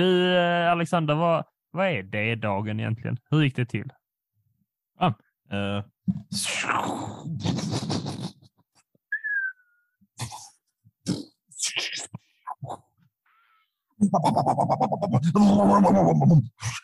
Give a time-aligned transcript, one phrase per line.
[0.00, 3.18] Du, eh, Alexander, vad, vad är D-dagen egentligen?
[3.30, 3.92] Hur gick det till?
[4.98, 5.84] Ah, uh.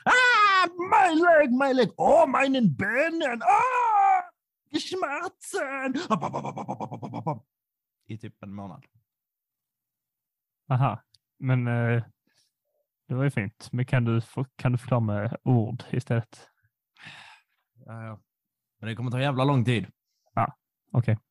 [0.04, 1.88] Ah, my leg, my leg.
[1.96, 3.42] Oh, meinen Beinen.
[3.42, 4.22] Ah,
[4.78, 5.94] Schmerzen.
[8.06, 8.84] I typ en månad.
[10.68, 11.02] Aha,
[11.38, 12.02] men eh,
[13.08, 13.68] det var ju fint.
[13.72, 14.20] Men kan du,
[14.56, 16.48] kan du förklara med ord istället?
[17.86, 18.20] Ja, ja.
[18.80, 19.86] Men det kommer ta jävla lång tid.
[20.34, 20.56] Ja,
[20.92, 21.12] okej.
[21.12, 21.25] Okay.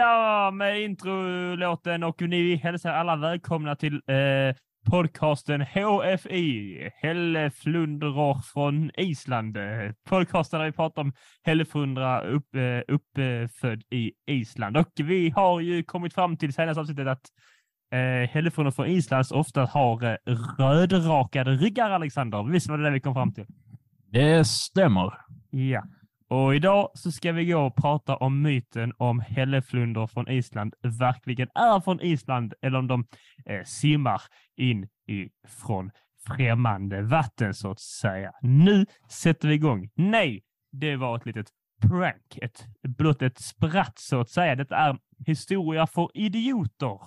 [0.00, 4.56] Färdiga med introlåten och ni hälsar alla välkomna till eh,
[4.90, 9.56] podcasten HFI, Hälleflundror från Island.
[10.08, 11.12] Podcasten där vi pratar om
[11.42, 14.76] hälleflundra upp, eh, uppfödd i Island.
[14.76, 17.26] Och vi har ju kommit fram till senaste avsnittet att
[17.92, 22.42] eh, hälleflundror från Island ofta har eh, rödrakade ryggar, Alexander.
[22.52, 23.46] Visst var det det vi kom fram till?
[24.12, 25.12] Det stämmer.
[25.50, 25.82] Ja.
[26.30, 31.48] Och idag så ska vi gå och prata om myten om hälleflundor från Island verkligen
[31.54, 33.06] är från Island eller om de
[33.46, 34.22] eh, simmar
[34.56, 34.88] in
[35.48, 35.90] från
[36.26, 38.32] främmande vatten så att säga.
[38.42, 39.90] Nu sätter vi igång.
[39.94, 41.48] Nej, det var ett litet
[41.88, 44.56] prank, ett blott ett spratt så att säga.
[44.56, 46.98] Det är historia för idioter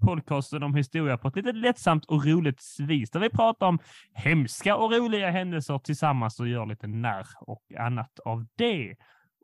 [0.00, 3.78] podcasten om historia på ett lite lättsamt och roligt vis där vi pratar om
[4.12, 8.96] hemska och roliga händelser tillsammans och gör lite när och annat av det.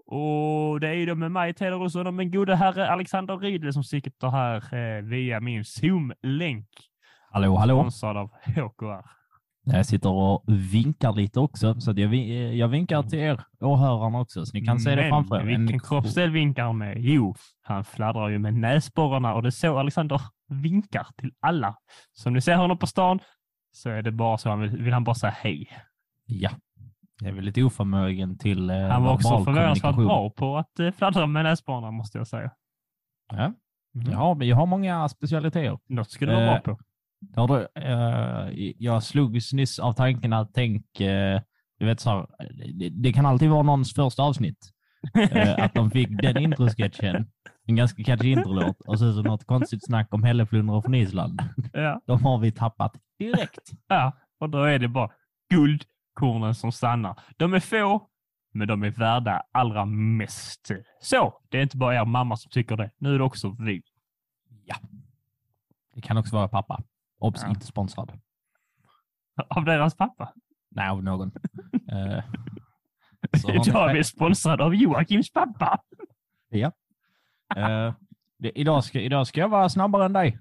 [0.06, 3.72] Och det är ju då med mig, Teodor Olsson, och min gode herre Alexander Rydle
[3.72, 6.68] som sitter här eh, via min Zoom-länk.
[7.30, 7.80] Hallå, hallå.
[7.80, 9.15] Sponsrad av HKR.
[9.72, 12.14] Jag sitter och vinkar lite också, så jag,
[12.54, 15.44] jag vinkar till er åhörarna också, så ni kan se det framför er.
[15.44, 16.96] Vilken kroppsdel vinkar med?
[16.98, 21.76] Jo, han fladdrar ju med näsborrarna och det är så Alexander vinkar till alla.
[22.12, 23.18] Så om ni ser honom på stan
[23.72, 25.68] så är det bara så han vill, vill han bara säga hej.
[26.26, 26.50] Ja,
[27.20, 30.90] jag är väl lite oförmögen till eh, Han var också förvånansvärt bra på att eh,
[30.90, 32.50] fladdra med näsborrarna måste jag säga.
[33.32, 33.56] Ja, mm.
[34.10, 35.78] jag, har, jag har många specialiteter.
[35.88, 36.82] Något skulle du vara bra på.
[37.36, 41.40] Har du, eh, jag slogs nyss av tanken att tänk, eh,
[41.78, 42.26] du vet så här,
[42.74, 44.72] det, det, kan alltid vara någons första avsnitt.
[45.30, 47.26] Eh, att de fick den introsketchen,
[47.66, 51.42] en ganska catchy introlåt, och så, så något konstigt snack om hälleflundror från Island.
[51.72, 52.00] Ja.
[52.06, 53.70] De har vi tappat direkt.
[53.88, 55.10] Ja, och då är det bara
[55.50, 57.20] guldkornen som stannar.
[57.36, 58.06] De är få,
[58.52, 60.70] men de är värda allra mest.
[61.00, 62.90] Så, det är inte bara er mamma som tycker det.
[62.98, 63.82] Nu är det också vi.
[64.64, 64.76] Ja.
[65.94, 66.82] Det kan också vara pappa.
[67.18, 67.48] Obs, ja.
[67.48, 68.12] inte sponsrad.
[69.48, 70.32] Av deras pappa?
[70.70, 71.28] Nej, av någon.
[71.92, 72.22] uh,
[73.66, 75.80] jag är sponsrad av Joakims pappa.
[76.48, 76.72] ja.
[77.56, 77.94] Uh,
[78.38, 80.38] det, idag, ska, idag ska jag vara snabbare än dig.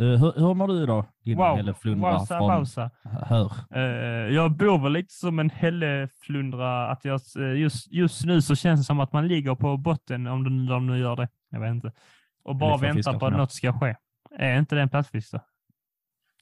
[0.00, 1.04] Uh, hur, hur mår du idag?
[1.24, 1.56] Din wow,
[2.00, 2.48] wausa, från...
[2.48, 2.90] Wausa.
[3.02, 3.52] Hör.
[3.76, 6.90] Uh, jag bor väl lite som en hälleflundra.
[6.90, 7.20] Att jag,
[7.56, 10.86] just, just nu så känns det som att man ligger på botten, om de, de
[10.86, 11.28] nu gör det.
[11.50, 11.92] Jag vet inte.
[12.42, 13.96] Och bara väntar på att något ska ske.
[14.38, 15.40] Är inte det en plattfisk då?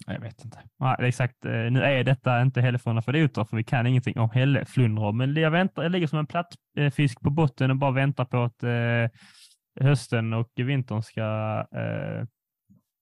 [0.07, 0.59] Jag vet inte.
[0.79, 1.45] Nej, exakt.
[1.45, 5.13] Eh, nu är detta inte hälleflundra för idioter, för vi kan ingenting om hälleflundror.
[5.13, 8.63] Men jag, väntar, jag ligger som en plattfisk på botten och bara väntar på att
[8.63, 9.11] eh,
[9.81, 11.23] hösten och vintern ska
[11.73, 12.27] eh,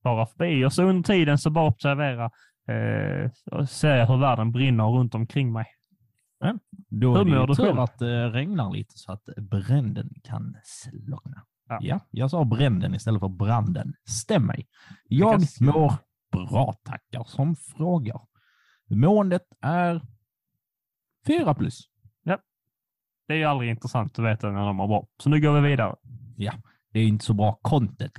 [0.03, 0.65] vara förbi.
[0.65, 2.31] Och så under tiden så bara observera
[2.69, 5.67] eh, och se hur världen brinner runt omkring mig.
[6.39, 10.57] Ja, då hur är det ju tur att det regnar lite så att bränden kan
[10.65, 11.43] slockna.
[11.69, 11.79] Ja.
[11.81, 13.95] ja, jag sa bränden istället för branden.
[14.09, 14.67] Stäm mig.
[15.09, 15.93] Jag mår
[16.35, 18.21] bra tackar som frågar.
[18.91, 20.03] Måendet är
[21.27, 21.89] fyra plus.
[22.23, 22.39] Ja,
[23.29, 25.07] det är ju aldrig intressant att veta när de mår bra.
[25.23, 25.97] Så nu går vi vidare.
[26.37, 26.53] Ja,
[26.93, 28.13] det är inte så bra content.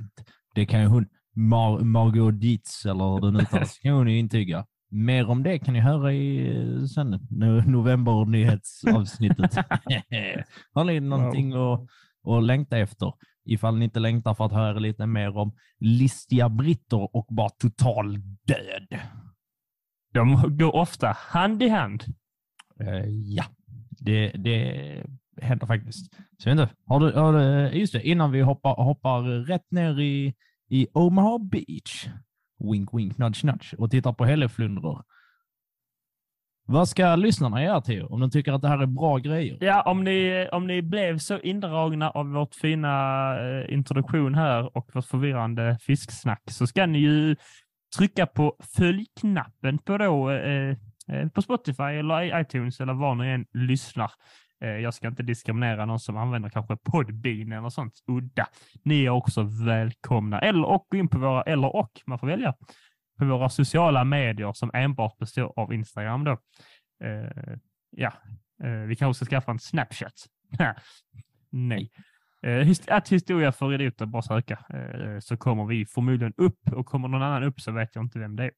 [0.56, 4.20] Det kan ju hon, Mar Margot Dietz eller hur det nu tas, kan hon ju
[4.20, 4.66] intyga.
[4.90, 7.28] Mer om det kan ni höra i sen,
[7.68, 9.56] november-nyhetsavsnittet.
[10.74, 11.88] Har ni någonting att,
[12.28, 13.14] att längta efter?
[13.46, 18.18] Ifall ni inte längtar för att höra lite mer om listiga britter och bara total
[18.48, 19.00] död.
[20.14, 22.04] De går ofta hand i hand.
[22.82, 23.46] Uh, ja,
[23.90, 25.04] det, det,
[25.42, 26.14] händer faktiskt.
[26.38, 30.34] Så inte, har du, har du, just det, innan vi hoppar, hoppar rätt ner i,
[30.70, 32.08] i Omaha Beach,
[32.60, 35.04] wink wink nudge nudge, och tittar på hälleflundror.
[36.68, 39.58] Vad ska lyssnarna göra till om de tycker att det här är bra grejer?
[39.62, 44.90] Ja, om ni, om ni blev så indragna av vårt fina eh, introduktion här och
[44.94, 47.36] vårt förvirrande fisksnack så ska ni ju
[47.98, 50.70] trycka på följknappen på, då, eh,
[51.10, 54.12] eh på Spotify eller iTunes eller var ni än lyssnar.
[54.64, 58.48] Eh, jag ska inte diskriminera någon som använder kanske Podbean eller sånt udda.
[58.84, 60.40] Ni är också välkomna.
[60.40, 62.54] Eller och gå in på våra, eller och, man får välja,
[63.18, 66.32] på våra sociala medier som enbart består av Instagram då.
[67.04, 67.58] Uh,
[67.90, 68.14] ja,
[68.64, 70.14] uh, vi kanske ska skaffa en Snapchat.
[71.50, 71.92] Nej.
[72.48, 77.08] Uh, att historia för idioter, bara söka, uh, så kommer vi förmodligen upp och kommer
[77.08, 78.52] någon annan upp så vet jag inte vem det är.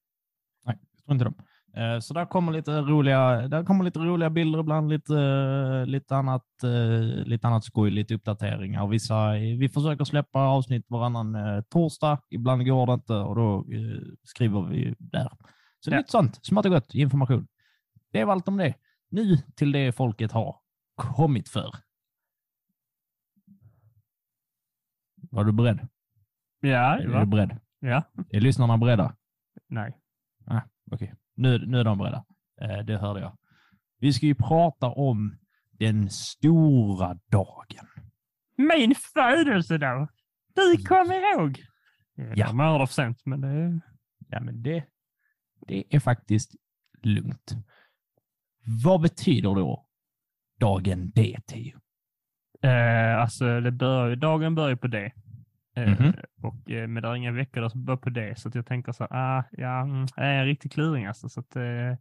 [0.66, 1.46] Nej, jag tror inte det.
[1.74, 6.64] Eh, så där kommer lite roliga, där kommer lite roliga bilder ibland, lite, lite, annat,
[6.64, 8.88] eh, lite annat skoj, lite uppdateringar.
[8.88, 12.20] Vissa, vi försöker släppa avsnitt varannan eh, torsdag.
[12.30, 13.66] Ibland går det inte och då
[14.24, 15.32] skriver vi där.
[15.80, 15.98] Så ja.
[15.98, 17.48] lite sånt, smått och gott information.
[18.12, 18.74] Det var allt om det.
[19.10, 20.56] Nu till det folket har
[20.96, 21.76] kommit för.
[25.32, 25.88] Var du beredd?
[26.60, 27.60] Ja, är du beredd?
[27.80, 28.04] Ja.
[28.30, 29.16] Är lyssnarna beredda?
[29.68, 29.98] Nej.
[30.46, 30.62] Ah,
[30.92, 31.06] Okej.
[31.06, 31.27] Okay.
[31.38, 32.26] Nu, nu är de beredda.
[32.62, 33.38] Eh, det hörde jag.
[34.00, 35.38] Vi ska ju prata om
[35.72, 37.88] den stora dagen.
[38.58, 40.10] Min födelsedag!
[40.56, 41.64] Du kommer ihåg!
[42.36, 42.48] Ja.
[42.48, 43.82] De är för sent, men det...
[44.30, 44.84] Ja, men det,
[45.68, 46.52] det är faktiskt
[47.04, 47.56] lugnt.
[48.84, 49.88] Vad betyder då
[50.60, 51.80] dagen D, Tio?
[52.62, 55.12] Eh, alltså, det bör, dagen börjar på D.
[55.78, 56.26] Mm -hmm.
[56.42, 59.04] och, eh, men det är inga veckor som börjar på det, så jag tänker så
[59.04, 61.30] ah, ja, mm, det är en riktig kluring alltså.
[61.30, 61.96] Så att, eh,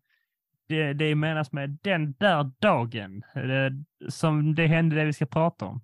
[0.69, 5.65] det, det menas med den där dagen, det, som det hände det vi ska prata
[5.65, 5.81] om.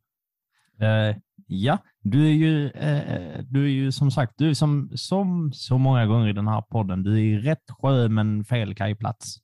[0.83, 1.17] Uh,
[1.47, 5.79] ja, du är ju, uh, du är ju som sagt, du är som, som så
[5.79, 9.37] många gånger i den här podden, du är i rätt sjö men fel kajplats.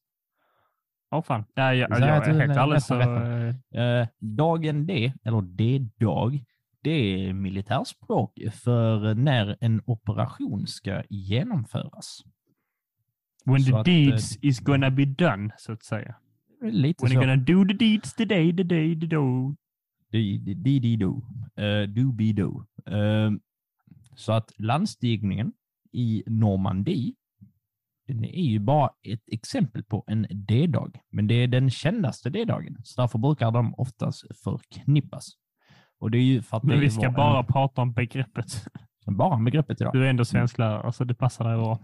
[1.10, 3.00] Åh oh, fan, ja, jag, jag, jag är helt alldeles så...
[3.00, 6.44] Uh, dagen D, eller D-dag,
[6.82, 12.22] det är militärspråk för när en operation ska genomföras.
[13.44, 16.16] When så the att, deeds uh, is gonna be done, så att säga.
[16.62, 17.18] Lite When så.
[17.18, 19.56] you're gonna do the deeds the day, the day, the do.
[20.10, 21.22] Di, di, di, do.
[21.60, 22.64] Uh, do, be, do.
[22.90, 23.32] Uh,
[24.14, 25.52] så att landstigningen
[25.92, 27.14] i Normandie,
[28.06, 32.76] den är ju bara ett exempel på en D-dag, men det är den kändaste D-dagen,
[32.84, 35.28] så därför brukar de oftast förknippas.
[36.00, 37.46] Och det är ju för att Men vi ska bara en...
[37.46, 38.64] prata om begreppet.
[39.06, 39.92] Bara om begreppet idag.
[39.92, 41.78] Du är ändå svensklärare, så det passar dig bra.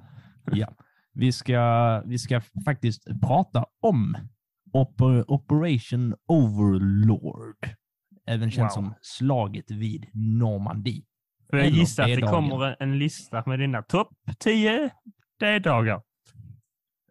[0.53, 0.75] Ja,
[1.13, 4.17] vi ska, vi ska faktiskt prata om
[4.73, 7.57] Oper Operation Overlord.
[8.27, 8.75] Även känt wow.
[8.75, 11.05] som slaget vid Normandie.
[11.51, 14.09] För jag gissar att det kommer en lista med dina topp
[14.39, 14.91] 10
[15.41, 16.03] D-dagar.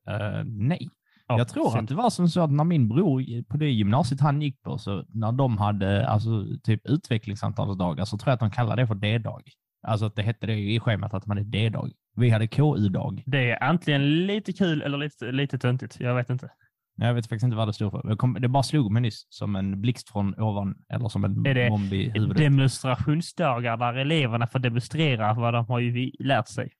[0.09, 0.89] Uh, nej,
[1.33, 4.21] Ja, jag tror att det var som så att när min bror på det gymnasiet
[4.21, 8.51] han gick på, så när de hade alltså, typ utvecklingssamtalsdagar så tror jag att de
[8.51, 9.41] kallade det för D-dag.
[9.87, 11.91] Alltså att det hette det i schemat att man är D-dag.
[12.15, 13.23] Vi hade KU-dag.
[13.25, 15.99] Det är antingen lite kul eller lite, lite töntigt.
[15.99, 16.49] Jag vet inte.
[16.95, 18.15] Jag vet faktiskt inte vad det stod för.
[18.15, 21.53] Kom, det bara slog mig nyss som en blixt från ovan eller som en är
[21.53, 22.37] det bomb i huvudet.
[22.37, 26.71] demonstrationsdagar där eleverna får demonstrera vad de har ju lärt sig?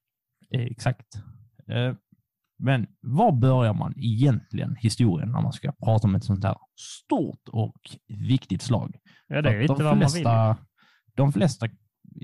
[0.54, 1.08] Eh, exakt.
[2.60, 7.50] Men var börjar man egentligen historien när man ska prata om ett sånt här stort
[7.52, 8.96] och viktigt slag?
[9.28, 10.66] Ja, det är lite de vad flesta, man vill.
[11.16, 11.68] De flesta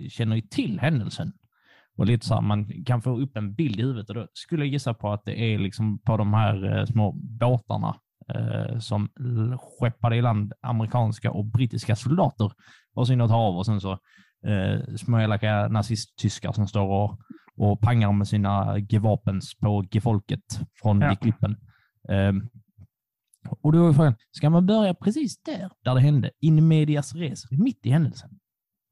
[0.09, 1.33] känner ju till händelsen
[1.97, 4.65] och lite så här, man kan få upp en bild i huvudet och då skulle
[4.65, 7.95] jag gissa på att det är liksom på de här eh, små båtarna
[8.35, 9.09] eh, som
[9.57, 12.51] skeppade i land amerikanska och brittiska soldater
[12.95, 13.91] och så in och hav och sen så
[14.47, 17.19] eh, små elaka nazisttyskar som står och
[17.59, 21.15] och pangar med sina gevapens på gefolket från ja.
[21.15, 21.57] klippen.
[22.09, 22.49] Um,
[23.61, 27.51] och då är frågan, ska man börja precis där, där det hände, in medias res,
[27.51, 28.29] mitt i händelsen?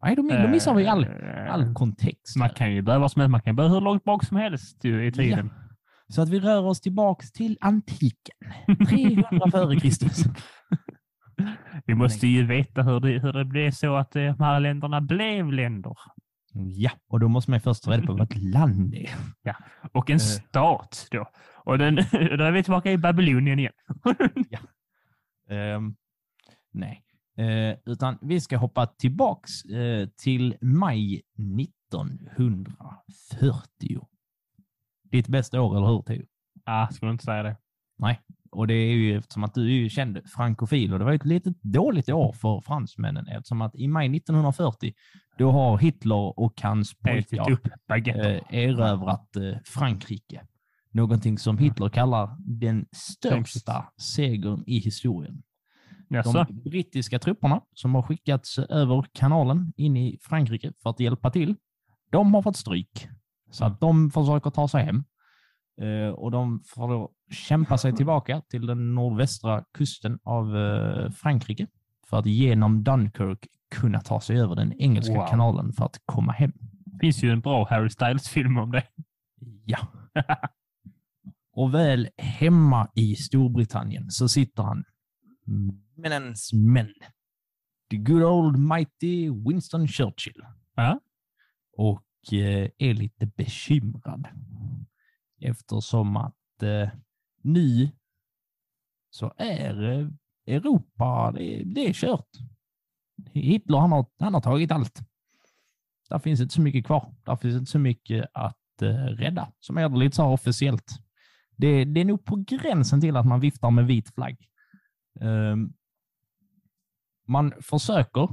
[0.04, 2.36] Nej, då, då missar vi all, eh, all kontext.
[2.38, 4.86] Man kan ju börja vad som helst, man kan börja hur långt bak som helst
[4.86, 5.52] i tiden.
[5.54, 5.68] Ja.
[6.10, 8.36] Så att vi rör oss tillbaka till antiken,
[8.90, 10.24] 300 före Kristus.
[11.86, 15.52] Vi måste ju veta hur det, hur det blev så att de här länderna blev
[15.52, 15.96] länder.
[16.66, 19.10] Ja, och då måste man först reda på vad ett land är.
[19.42, 19.56] Ja,
[19.92, 20.20] och en uh.
[20.20, 21.30] stat då.
[21.56, 23.74] Och den, då är vi tillbaka i Babylonien igen.
[24.50, 24.60] ja.
[25.76, 25.96] Um,
[26.72, 27.04] nej,
[27.40, 31.22] uh, utan vi ska hoppa tillbaks uh, till maj
[31.60, 34.08] 1940.
[35.12, 36.04] Ditt bästa år, eller hur?
[36.66, 37.58] Ja, ah, skulle inte säga det.
[37.98, 38.22] Nej,
[38.58, 41.26] och det är ju eftersom att du är ju känd frankofil och det var ett
[41.26, 44.94] litet dåligt år för fransmännen eftersom att i maj 1940
[45.38, 46.94] då har Hitler och hans
[47.88, 50.42] pojkar eh, erövrat eh, Frankrike.
[50.92, 55.44] Någonting som Hitler kallar den största segern i historien.
[56.10, 61.56] De brittiska trupperna som har skickats över kanalen in i Frankrike för att hjälpa till,
[62.12, 63.08] de har fått stryk.
[63.52, 65.04] Så att de försöker ta sig hem.
[65.82, 71.68] Eh, och de får då kämpa sig tillbaka till den nordvästra kusten av eh, Frankrike
[72.10, 75.28] för att genom Dunkirk kunna ta sig över den engelska wow.
[75.28, 76.52] kanalen för att komma hem.
[76.86, 78.84] Det finns ju en bra Harry Styles-film om det.
[79.66, 79.88] Ja.
[81.54, 84.84] och väl hemma i Storbritannien så sitter han,
[85.96, 86.94] männens män,
[87.92, 90.42] the good old mighty Winston Churchill.
[90.76, 91.00] Ja.
[91.78, 94.28] Och eh, är lite bekymrad
[95.42, 96.90] eftersom att eh,
[97.42, 97.90] nu
[99.10, 100.08] så är eh,
[100.56, 102.30] Europa, det, det är kört.
[103.34, 105.02] Hitler han har, han har tagit allt.
[106.10, 107.14] Där finns inte så mycket kvar.
[107.26, 110.92] Där finns inte så mycket att eh, rädda, som är det lite så här officiellt.
[111.58, 114.38] Det, det, är nog på gränsen till att man viftar med vit flagg.
[115.20, 115.74] Um,
[117.28, 118.30] man försöker,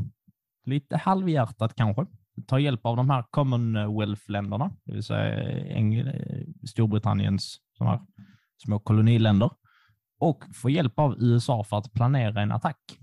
[0.64, 2.06] lite halvhjärtat kanske,
[2.46, 8.00] ta hjälp av de här Commonwealth-länderna, det vill säga eh, Engl eh, Storbritanniens här
[8.64, 9.50] små koloniländer,
[10.18, 12.98] och få hjälp av USA för att planera en attack.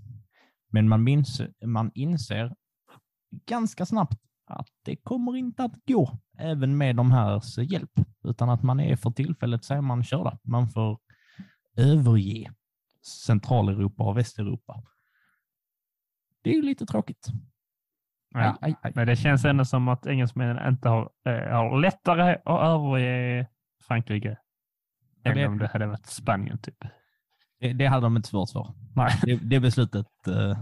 [0.70, 2.54] Men man, minns, man inser
[3.46, 8.62] ganska snabbt att det kommer inte att gå, även med de här hjälp, utan att
[8.62, 10.38] man är för tillfället, säger man, körda.
[10.42, 10.98] Man får
[11.76, 12.52] överge
[13.26, 14.82] Centraleuropa och Västeuropa.
[16.42, 17.26] Det är ju lite tråkigt.
[18.34, 18.56] Ja.
[18.60, 22.62] Aj, aj, Men det känns ändå som att engelsmännen inte har, äh, har lättare att
[22.62, 23.46] överge
[23.86, 24.38] Frankrike
[25.24, 25.46] än det...
[25.46, 26.58] om det hade varit Spanien.
[26.58, 26.84] typ.
[27.60, 28.74] Det, det hade de inte svårt för.
[28.96, 29.12] Nej.
[29.22, 30.06] Det, det beslutet...
[30.28, 30.56] Uh,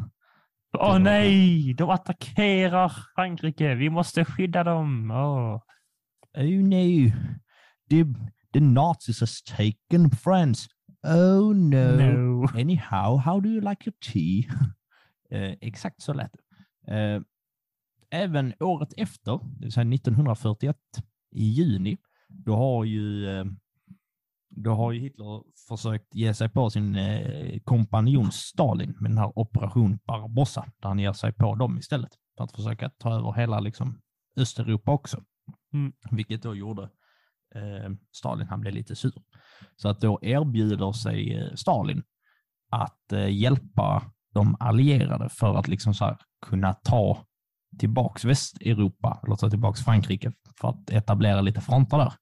[0.79, 3.75] Åh oh, nej, de attackerar Frankrike.
[3.75, 5.11] Vi måste skydda dem.
[5.11, 5.61] Oh,
[6.37, 7.11] oh no,
[7.91, 8.05] the,
[8.53, 10.69] the Nazis has taken France.
[11.03, 11.97] Oh no.
[11.97, 12.49] no.
[12.55, 14.49] Anyhow, how do you like your tea?
[15.33, 17.17] uh, exakt så lät det.
[17.17, 17.23] Uh,
[18.11, 20.77] även året efter, det vill säga 1941
[21.31, 21.99] i juni,
[22.29, 23.45] då har ju, eh,
[24.51, 29.39] då har ju Hitler försökt ge sig på sin eh, kompanjon Stalin med den här
[29.39, 33.61] operation Barbarossa, där han ger sig på dem istället för att försöka ta över hela
[33.61, 34.01] liksom,
[34.37, 35.23] Östeuropa också.
[35.73, 35.93] Mm.
[36.11, 36.83] Vilket då gjorde
[37.55, 39.23] eh, Stalin, han blev lite sur.
[39.77, 42.03] Så att då erbjuder sig eh, Stalin
[42.71, 47.27] att eh, hjälpa de allierade för att liksom så här, kunna ta
[47.79, 52.13] tillbaks Västeuropa, eller ta tillbaks Frankrike för att etablera lite fronter där.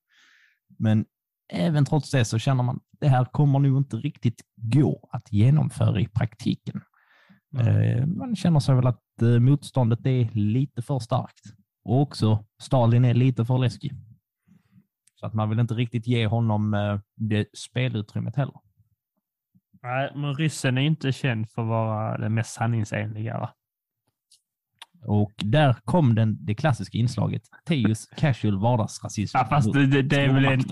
[0.79, 1.05] Men
[1.53, 5.33] även trots det så känner man att det här kommer nog inte riktigt gå att
[5.33, 6.81] genomföra i praktiken.
[7.59, 8.19] Mm.
[8.19, 11.45] Man känner sig väl att eh, motståndet är lite för starkt
[11.85, 13.93] och också Stalin är lite för läskig.
[15.15, 18.61] Så att man vill inte riktigt ge honom eh, det spelutrymmet heller.
[19.83, 23.51] Nej, men ryssen är inte känd för att vara den mest sanningsenliga.
[25.05, 29.37] Och där kom den, det klassiska inslaget, Teus casual vardagsrasism.
[29.37, 30.63] Ja, fast det, det, det är väl en,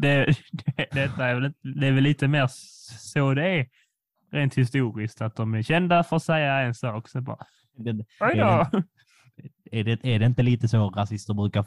[0.00, 2.46] det, det, detta är väl, det är väl lite mer
[2.98, 3.66] så det är
[4.32, 7.08] rent historiskt, att de är kända för att säga en sak.
[7.08, 8.04] Så bara, det, är, det,
[9.70, 11.66] är, det, är det inte lite så rasister brukar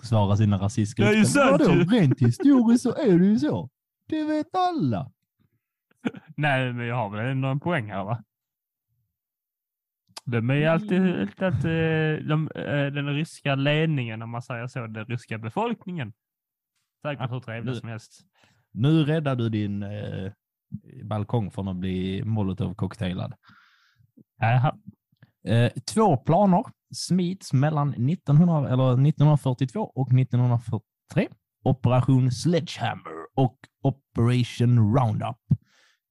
[0.00, 3.70] försvara sina rasistiska Ja, Vadå, rent historiskt så är det ju så.
[4.08, 5.10] Det vet alla.
[6.36, 8.24] Nej, men jag har väl ändå en poäng här va?
[10.30, 15.06] De är alltid att eh, de, eh, den ryska ledningen, om man säger så, den
[15.06, 16.12] ryska befolkningen.
[17.02, 18.20] Säkert hur trevligt som helst.
[18.72, 20.32] Nu räddar du din eh,
[21.04, 23.32] balkong från att bli molotov-cocktailad.
[25.46, 31.28] Eh, två planer smids mellan 1900, eller 1942 och 1943.
[31.64, 35.36] Operation Sledgehammer och Operation Roundup.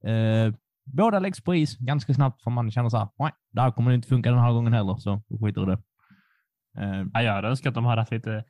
[0.04, 0.54] Eh,
[0.94, 3.92] båda läggs på is ganska snabbt för man känner så här, nej, det här kommer
[3.92, 5.82] inte funka den här gången heller, så skiter i det.
[6.82, 8.44] Uh, ja, jag hade önskat att de hade haft lite, eh,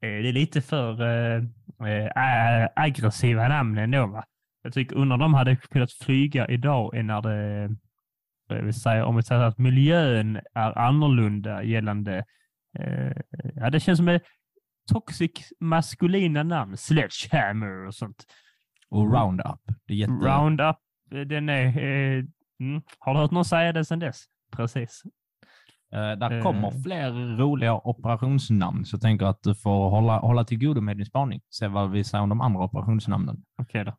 [0.00, 4.06] det är lite för uh, aggressiva namn ändå.
[4.06, 4.24] Va?
[4.62, 7.76] Jag tycker undrar de hade kunnat flyga idag när det,
[8.62, 12.24] vill säga, om vi säger att miljön är annorlunda gällande,
[13.54, 14.22] ja det känns som ett
[14.92, 18.24] toxic maskulina namn, sledgehammer och sånt.
[18.88, 19.60] Och Roundup.
[19.86, 20.12] Det är jätte...
[20.12, 20.76] Roundup
[21.12, 21.66] den är...
[21.66, 22.24] Eh,
[22.60, 22.82] mm.
[22.98, 24.24] Har du hört någon säga det sedan dess?
[24.56, 25.02] Precis.
[25.94, 26.82] Uh, där kommer uh.
[26.82, 31.06] fler roliga operationsnamn, så jag tänker att du får hålla, hålla till godo med din
[31.06, 31.40] spaning.
[31.50, 33.44] Se vad vi säger om de andra operationsnamnen.
[33.58, 33.92] Okej okay, då.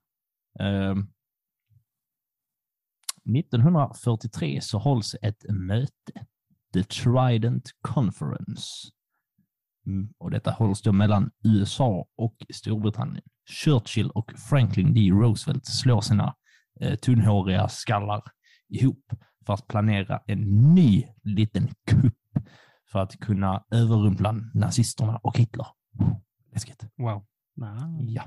[0.65, 0.98] Uh,
[3.39, 6.25] 1943 så hålls ett möte,
[6.74, 8.67] The Trident Conference.
[9.88, 13.24] Mm, och detta hålls då mellan USA och Storbritannien.
[13.63, 15.00] Churchill och Franklin D.
[15.00, 16.36] Roosevelt slår sina
[16.80, 18.24] eh, tunnhåriga skallar
[18.70, 19.12] ihop
[19.46, 22.13] för att planera en ny liten kupp
[22.92, 25.68] för att kunna överrumpla nazisterna och Hitler.
[26.53, 26.86] Läskigt.
[26.98, 27.25] Wow.
[28.00, 28.24] Ja.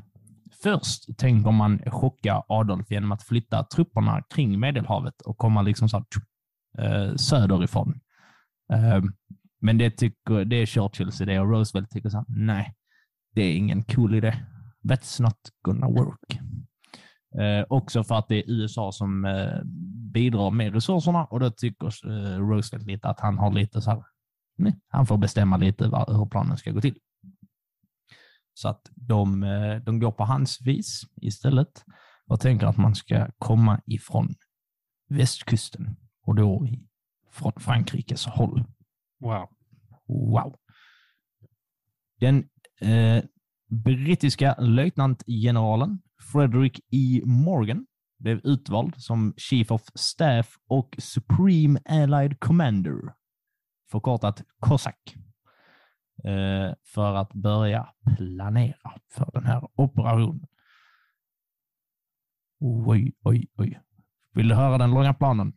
[0.63, 6.05] Först tänker man chocka Adolf genom att flytta trupperna kring Medelhavet och komma liksom så
[6.79, 8.01] här, uh, söderifrån.
[8.73, 9.05] Uh,
[9.61, 12.75] men det, tycker, det är Churchills idé och Roosevelt tycker så här, nej,
[13.35, 14.35] det är ingen cool idé.
[14.85, 16.39] That's not gonna work.
[17.41, 19.65] Uh, också för att det är USA som uh,
[20.13, 24.05] bidrar med resurserna och då tycker uh, Roosevelt lite att han har lite så här,
[24.57, 26.99] nej, han får bestämma lite var, hur planen ska gå till.
[28.59, 31.85] Så att de, eh, de går på hans vis istället
[32.27, 34.35] och tänker att man ska komma ifrån
[35.09, 36.69] västkusten och då
[37.33, 38.65] från Frankrikes håll.
[39.21, 39.49] Wow.
[40.07, 40.57] Wow.
[42.21, 42.49] Den
[42.81, 43.25] eh,
[43.85, 45.99] brittiska löjtnantgeneralen
[46.33, 47.21] Frederick E.
[47.25, 47.87] Morgan
[48.19, 53.15] blev utvald som Chief of Staff och Supreme Allied Commander,
[53.91, 54.95] förkortat COSAC.
[56.25, 60.47] Eh, för att börja planera för den här operationen.
[62.61, 63.81] Oj, oj, oj.
[64.35, 65.53] Vill du höra den långa planen?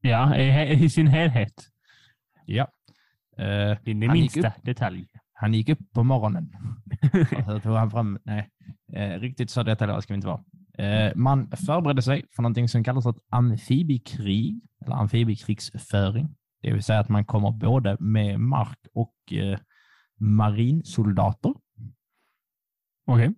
[0.00, 1.68] Ja, i, i sin helhet.
[2.46, 2.68] Ja.
[3.38, 5.06] Uh, in i minsta detalj.
[5.40, 6.52] Han gick upp på morgonen.
[7.46, 8.50] så tog han fram, nej,
[8.96, 10.44] uh, riktigt så detaljerat ska vi inte vara.
[10.80, 16.36] Uh, man förberedde sig för någonting som kallas ett amfibiekrig, eller amfibiekrigsföring.
[16.62, 19.14] Det vill säga att man kommer både med mark och
[20.18, 21.54] marinsoldater.
[23.06, 23.28] Okej.
[23.28, 23.34] Okay.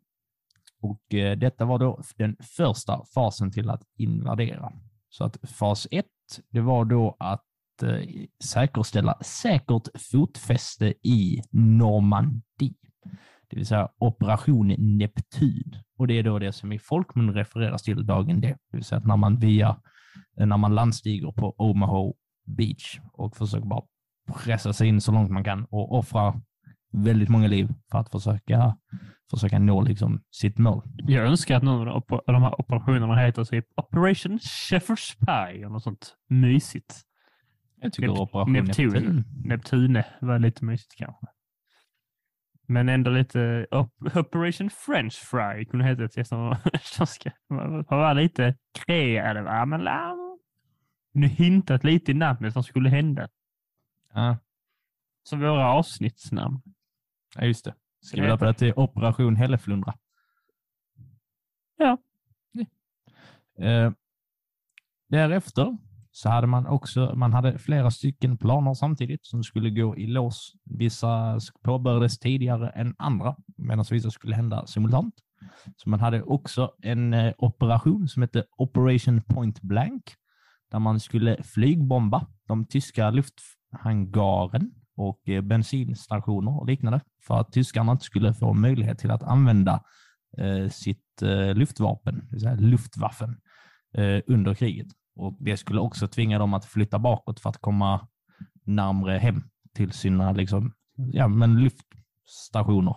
[0.83, 4.73] Och eh, detta var då den första fasen till att invadera.
[5.09, 6.07] Så att fas ett,
[6.49, 7.45] det var då att
[7.83, 7.99] eh,
[8.45, 12.75] säkerställa säkert fotfäste i Normandie.
[13.51, 15.77] Det vill säga operation Neptun.
[15.99, 18.57] Och det är då det som i folkmun refereras till dagen D.
[18.71, 19.77] Det vill säga att när man via,
[20.41, 22.13] eh, när man landstiger på Omaha
[22.47, 23.83] Beach och försöker bara
[24.45, 26.35] pressa sig in så långt man kan och offra
[26.93, 28.77] väldigt många liv för att försöka,
[29.31, 30.83] försöka nå liksom sitt mål.
[30.97, 35.83] Jag önskar att någon av de här operationerna heter typ Operation Shepherd's Pie eller något
[35.83, 37.03] sånt mysigt.
[37.83, 38.93] Jag tycker Nep Operation Neptun.
[38.93, 39.25] Neptun.
[39.45, 41.27] Neptune var lite mysigt kanske.
[42.67, 43.67] Men ändå lite
[44.15, 46.31] Operation French Fry kunde heta det.
[46.99, 47.31] De ska
[47.89, 49.67] vara lite kreativa.
[49.67, 49.81] Men
[51.13, 53.29] nu hintat lite i namnet som skulle hända.
[54.15, 54.39] Ja.
[55.23, 56.63] Som våra avsnittsnamn.
[57.37, 57.75] Ja, just det.
[58.01, 59.95] Ska vi döpa det till Operation Hälleflundra?
[61.77, 61.99] Ja.
[62.53, 63.67] ja.
[63.67, 63.93] Eh,
[65.09, 65.79] därefter
[66.13, 70.53] så hade man också man hade flera stycken planer samtidigt som skulle gå i lås.
[70.65, 75.15] Vissa påbörjades tidigare än andra, medan vissa skulle hända simultant.
[75.77, 80.03] Så man hade också en eh, operation som hette Operation Point Blank,
[80.71, 87.93] där man skulle flygbomba de tyska lufthangaren och eh, bensinstationer och liknande för att tyskarna
[87.93, 89.83] inte skulle få möjlighet till att använda
[90.39, 93.37] eh, sitt eh, luftvapen, det vill säga luftwaffen,
[93.95, 94.87] eh, under kriget.
[95.15, 98.09] Och Det skulle också tvinga dem att flytta bakåt för att komma
[98.65, 99.43] närmre hem
[99.75, 102.95] till sina liksom, ja, men luftstationer.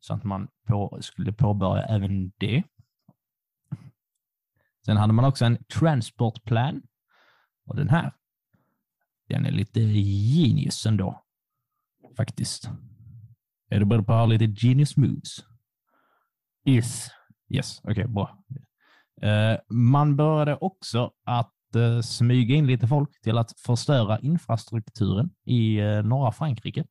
[0.00, 2.62] Så att man på, skulle påbörja även det.
[4.84, 6.82] Sen hade man också en transportplan.
[7.66, 8.12] Och den här
[9.28, 11.24] den är lite genius ändå.
[12.16, 12.70] Faktiskt.
[13.68, 15.44] Är du beredd på att ha lite genius moves?
[16.64, 17.10] Yes.
[17.48, 18.44] Yes, okej, okay, bra.
[19.24, 25.82] Uh, man började också att uh, smyga in lite folk till att förstöra infrastrukturen i
[25.82, 26.84] uh, norra Frankrike.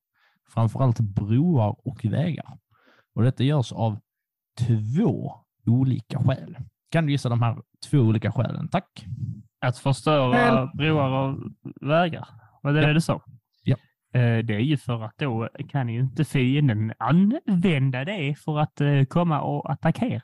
[0.54, 2.58] Framförallt broar och vägar.
[3.16, 4.00] Och Detta görs av
[4.60, 5.34] två
[5.66, 6.58] olika skäl.
[6.92, 7.58] Kan du gissa de här
[7.90, 8.68] två olika skälen?
[8.68, 9.06] Tack.
[9.62, 11.38] Att förstöra broar och
[11.82, 12.28] vägar?
[12.62, 12.88] Var det ja.
[12.88, 13.22] det du sa?
[13.64, 13.76] Ja.
[14.14, 18.82] Eh, det är ju för att då kan ju inte fienden använda det för att
[18.82, 20.22] eh, komma och attackera.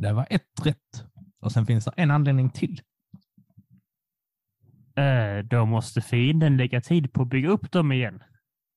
[0.00, 1.04] Det var ett rätt.
[1.40, 2.80] Och sen finns det en anledning till.
[4.96, 8.22] Eh, då måste fienden lägga tid på att bygga upp dem igen.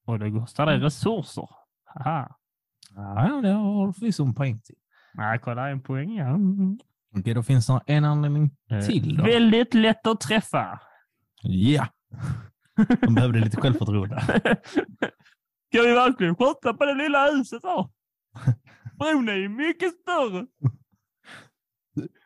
[0.06, 0.84] Och då kostar det mm.
[0.84, 1.50] resurser.
[1.96, 2.40] Aha.
[2.96, 4.76] Ja, det har förvisso en poäng till.
[5.14, 6.38] Nej, kolla en poäng, ja.
[7.20, 9.18] Okej, då finns det en anledning eh, till.
[9.18, 9.24] Då.
[9.24, 10.80] Väldigt lätt att träffa.
[11.42, 11.88] Ja.
[13.02, 14.22] De behövde lite självförtroende.
[15.68, 17.92] Ska vi verkligen skjuta på det lilla huset då?
[19.00, 20.48] Bron är ju mycket större.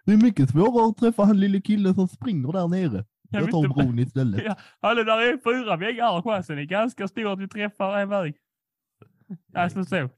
[0.05, 3.05] Det är mycket svårare att träffa han lille killen som springer där nere.
[3.29, 4.41] Jag Jag tar inte- bron istället.
[4.45, 6.21] Ja, Hallå, där är fyra väggar här.
[6.21, 8.35] Chansen är ganska stor att vi träffar en väg.
[9.55, 10.09] Alltså så.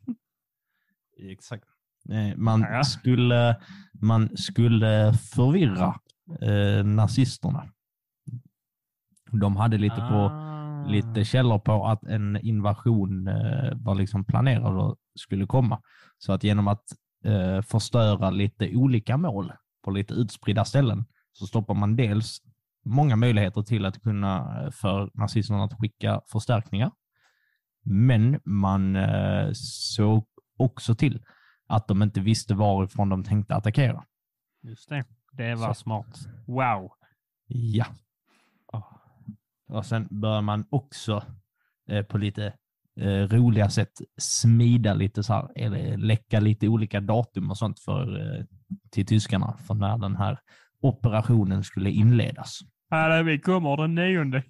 [1.18, 1.64] Exakt.
[2.10, 2.84] Eh, Man, Ja.
[2.84, 3.56] skulle,
[3.94, 5.96] man skulle förvirra
[6.42, 7.64] eh, nazisterna.
[9.32, 10.86] De hade lite, på, Ah.
[10.88, 15.82] lite källor på att en invasion eh, var liksom planerad och skulle komma.
[16.18, 16.84] Så att genom att
[17.24, 19.52] eh, förstöra lite olika mål
[19.84, 22.42] på lite utspridda ställen så stoppar man dels
[22.86, 26.92] många möjligheter till att kunna eh, för nazisterna att skicka förstärkningar.
[27.84, 30.28] Men man eh, såg
[30.58, 31.24] också till
[31.68, 34.04] att de inte visste varifrån de tänkte attackera.
[34.62, 35.06] Just det.
[35.32, 35.74] Det var Så.
[35.74, 36.20] smart.
[36.48, 36.92] Wow.
[37.48, 37.86] Ja.
[39.68, 41.24] Och sen bör man också
[41.90, 42.54] eh, på lite
[43.28, 48.46] roliga sätt smida lite så här, eller läcka lite olika datum och sånt för, eh,
[48.92, 50.40] till tyskarna för när den här
[50.82, 52.60] operationen skulle inledas.
[52.90, 54.44] Hallå, vi kommer den nionde.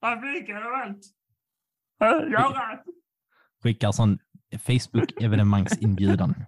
[0.00, 1.00] Fabriken och allt.
[2.30, 2.78] Göran!
[3.62, 4.18] Skickar sån
[4.58, 6.34] Facebook-evenemangsinbjudan.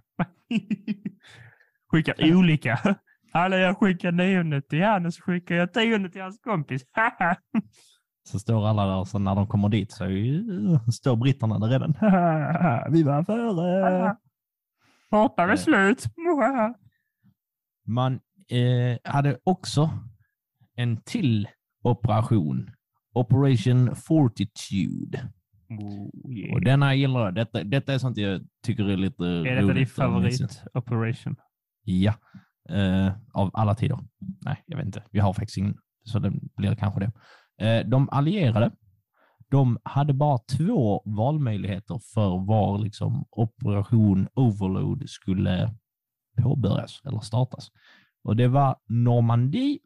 [1.88, 2.96] skickar olika.
[3.32, 6.82] Hallå, jag skickar nionde till han och så skickar jag tionde till hans kompis.
[8.26, 11.92] Så står alla där så när de kommer dit så eh, står britterna där redan.
[12.92, 14.16] Vi var före.
[15.10, 15.48] Borta Eh.
[15.48, 16.04] med slut.
[17.86, 19.90] Man eh, hade också
[20.76, 21.48] en till
[21.84, 22.70] operation.
[23.14, 25.28] Operation Fortitude.
[25.68, 26.54] Oh, yeah.
[26.54, 27.34] Och denna gillar jag.
[27.34, 31.36] Detta, detta är sånt jag tycker är lite Är detta din roligt favorit-operation?
[31.84, 32.14] Ja.
[32.68, 33.98] Eh, av alla tider.
[34.44, 35.02] Nej, jag vet inte.
[35.10, 37.12] Vi har faktiskt ingen, så det blir kanske det.
[37.58, 38.70] Eh, de allierade,
[39.50, 45.74] de hade bara två valmöjligheter för var liksom operation Overload skulle
[46.42, 47.70] påbörjas eller startas.
[48.22, 49.78] Och det var Normandie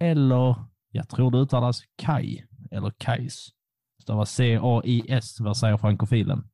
[0.00, 0.56] eller,
[0.90, 3.48] jag tror det uttalas Kai, eller Kais.
[4.06, 6.50] Det var C-A-I-S, vad säger frankofilen?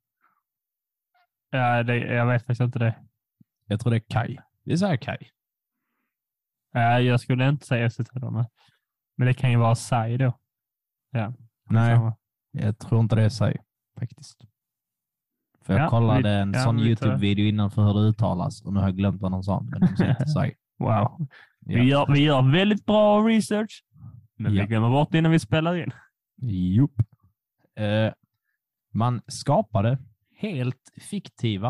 [1.49, 2.95] Ja, det, jag vet faktiskt inte det.
[3.65, 4.37] Jag tror det är Kai.
[4.63, 5.17] Vi säger Kai.
[6.71, 8.49] Ja, jag skulle inte säga efterträdarna.
[9.17, 10.33] Men det kan ju vara Sai då.
[11.11, 11.33] Ja,
[11.69, 12.15] Nej, samma.
[12.51, 13.57] jag tror inte det är sig
[13.99, 14.41] faktiskt.
[15.61, 18.61] För jag Ja, kollade vi- en ja, sån vi YouTube-video innan för hur det uttalas
[18.61, 20.55] och nu har jag glömt vad de sa, men de säger inte sig.
[20.79, 21.27] Wow.
[21.59, 21.83] Vi, Ja.
[21.83, 23.83] gör, vi gör väldigt bra research,
[24.37, 24.61] men Ja.
[24.61, 25.91] vi glömmer bort det innan vi spelar in.
[26.51, 26.93] Jupp.
[27.75, 28.13] Eh,
[28.93, 29.97] man skapade
[30.37, 31.67] helt fiktiva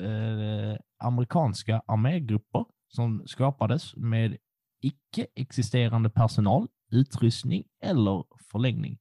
[0.00, 4.36] eh, amerikanska armégrupper som skapades med
[4.80, 8.98] icke-existerande personal, utrustning eller förlängning,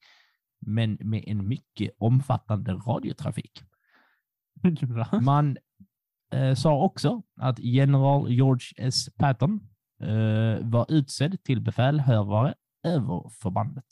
[0.60, 3.64] men med en mycket omfattande radiotrafik.
[5.22, 5.58] Man
[6.34, 9.10] eh, sa också att general George S.
[9.18, 9.60] Patton
[10.02, 13.86] eh, var utsedd till befälhavare över förbandet.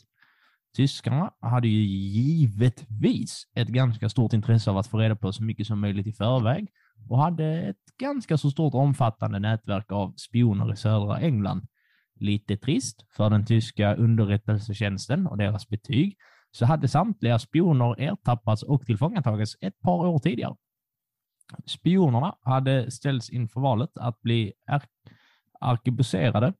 [0.76, 5.67] Tyskarna hade ju givetvis ett ganska stort intresse av att få reda på så mycket
[5.67, 6.67] som möjligt i förväg
[7.10, 11.67] och hade ett ganska så stort omfattande nätverk av spioner i södra England.
[12.20, 16.18] Lite trist för den tyska underrättelsetjänsten och deras betyg,
[16.52, 20.56] så hade samtliga spioner ertappats och tillfångatagits ett par år tidigare.
[21.66, 24.84] Spionerna hade ställts inför valet att bli ar-
[25.60, 26.54] arkebuserade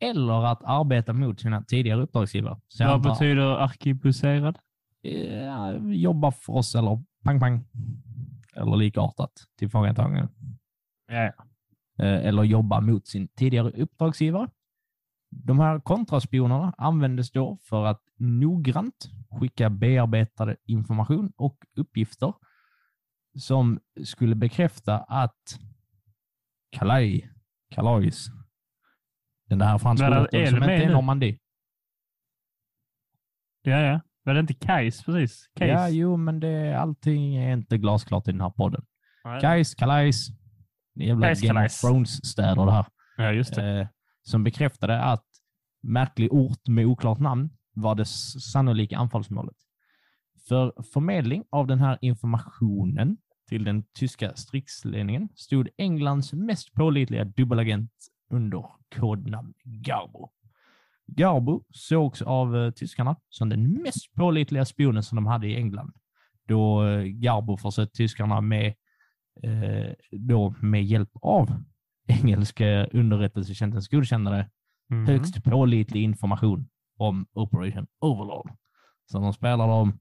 [0.00, 2.60] eller att arbeta mot sina tidigare uppdragsgivare.
[2.68, 4.58] Så Vad antar- betyder arkebuserad?
[5.00, 7.64] Ja, jobba för oss eller pang pang.
[8.54, 10.28] Eller likartat tillfångatagande.
[11.08, 11.32] Ja, ja.
[12.04, 14.48] Eh, Eller jobba mot sin tidigare uppdragsgivare.
[15.30, 19.10] De här kontraspionerna användes då för att noggrant
[19.40, 22.32] skicka bearbetade information och uppgifter
[23.38, 25.58] som skulle bekräfta att
[26.76, 27.24] Calais,
[27.74, 28.26] Calais,
[29.48, 30.92] den där franska Men orten som det inte är?
[30.92, 31.38] Normandie.
[33.62, 34.00] ja, ja.
[34.24, 35.50] Var det inte Kais precis?
[35.54, 35.70] Kais?
[35.70, 38.84] Ja, jo, men det, allting är inte glasklart i den här podden.
[39.40, 40.28] Kais, Calais,
[40.94, 41.84] jävla Kais, Game Calais.
[41.84, 42.86] of Thrones-städer det här.
[43.16, 43.80] ja, just det.
[43.80, 43.88] Eh,
[44.28, 45.24] som bekräftade att
[45.82, 48.06] märklig ort med oklart namn var det
[48.52, 49.56] sannolika anfallsmålet.
[50.48, 53.16] För förmedling av den här informationen
[53.48, 57.92] till den tyska stridsledningen stod Englands mest pålitliga dubbelagent
[58.30, 58.64] under
[58.96, 60.30] kodnamn Garbo.
[61.06, 65.92] Garbo sågs av eh, tyskarna som den mest pålitliga spionen som de hade i England.
[66.48, 68.74] Då eh, Garbo försett tyskarna med,
[69.42, 71.64] eh, då med hjälp av
[72.08, 74.50] engelska underrättelsetjänstens godkännande
[74.90, 75.06] Mhm.
[75.06, 76.68] högst pålitlig information
[76.98, 78.50] om Operation Overlord.
[79.12, 79.98] Så de spelar dem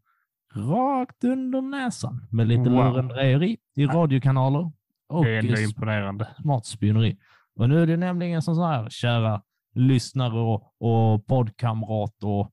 [0.55, 2.71] rakt under näsan med lite Wow.
[2.93, 4.71] lurendrejeri i radiokanaler
[5.09, 6.27] och det är ändå imponerande.
[6.41, 7.17] smart spioneri.
[7.55, 9.41] Och nu är det nämligen så här, kära
[9.75, 12.51] lyssnare och, och poddkamrater och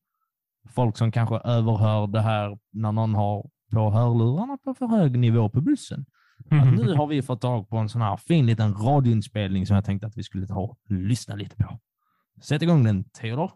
[0.68, 5.48] folk som kanske överhör det här när någon har på hörlurarna på för hög nivå
[5.48, 6.06] på bussen.
[6.50, 9.84] Att nu har vi fått tag på en sån här fin liten radioinspelning som jag
[9.84, 11.78] tänkte att vi skulle ta och lyssna lite på.
[12.42, 13.50] Sätt igång den, Theodor.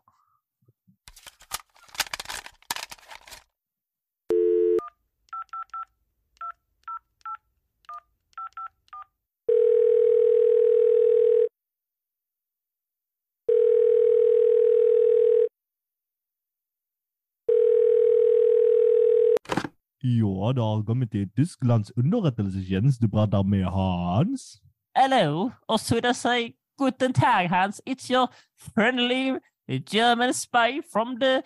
[20.00, 23.00] Ja, det har kommit till Tysklands underrättelsetjänst.
[23.00, 24.61] Du pratar med Hans.
[24.94, 28.28] Hello, och så det säger Guten Tag Hans, it's your
[28.74, 29.38] friendly
[29.87, 31.42] German spy from the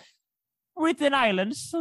[0.81, 1.73] Britain Islands.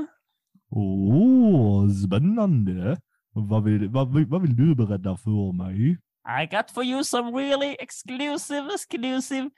[0.69, 2.97] Åh, oh, spännande.
[3.33, 5.97] Vad vill, vad, vill, vad vill du berätta för mig?
[6.41, 9.49] I got for you some really exclusive, exclusive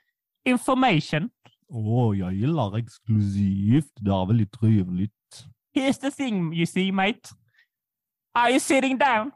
[0.44, 1.30] information.
[1.68, 3.92] Åh, oh, jag gillar exklusivt.
[3.96, 5.12] Det är väldigt trevligt.
[5.74, 7.20] Here's the thing, you see, mate.
[8.34, 9.30] Are you sitting down?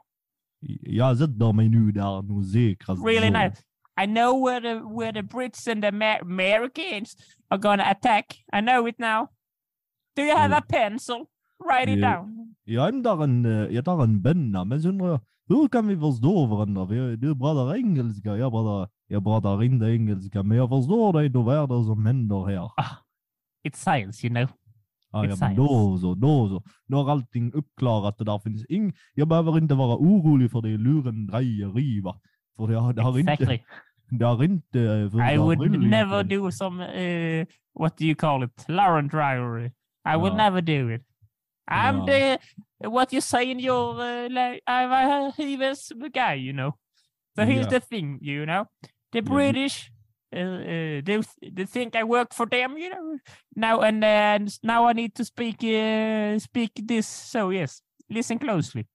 [0.81, 3.05] Jag sätter mig nu där säkrast.
[3.05, 3.63] Really nice.
[4.03, 7.15] I know where the where the Brits and the Amer Americans
[7.49, 8.25] are gonna attack.
[8.53, 9.27] I know it now.
[10.15, 11.25] Do you have a pencil?
[11.59, 12.55] Write it down.
[12.63, 15.97] Jag tar en, jag tar en penna, men så undrar jag, hur ah, kan vi
[15.97, 16.85] förstå varandra?
[16.85, 21.41] Vi- Du pratar engelska, jag pratar, jag pratar inte engelska, men jag förstår dig då
[21.41, 22.71] vad det som händer här.
[23.67, 24.47] It's science, you know.
[25.11, 26.63] Ja, ja, It's men då så, då så.
[26.87, 28.93] Nu har allting uppklarat och där finns ing...
[29.13, 32.19] Jag behöver inte vara orolig för det lurendrejeri, va?
[32.57, 33.53] För det har, det har Exactly.
[33.53, 33.65] inte...
[34.11, 34.79] Det har inte...
[34.81, 37.45] eh, I would never do some uh,
[37.79, 38.65] what do you call it?
[38.67, 39.65] Lauren driver.
[40.13, 40.37] I would Ja.
[40.49, 41.01] never do it.
[41.71, 42.05] I'm Ja.
[42.05, 42.37] the
[42.89, 46.71] what you say in your uh, like I'm a Hivers guy, you know.
[47.35, 47.69] So here's Yeah.
[47.69, 48.65] the thing, you know,
[49.13, 49.21] the.
[49.21, 49.91] British.
[50.31, 51.19] Uh, they
[51.51, 53.17] they think I work for them, you know.
[53.55, 57.07] Now and uh, now I need to speak uh, speak this.
[57.07, 58.85] So yes, listen closely.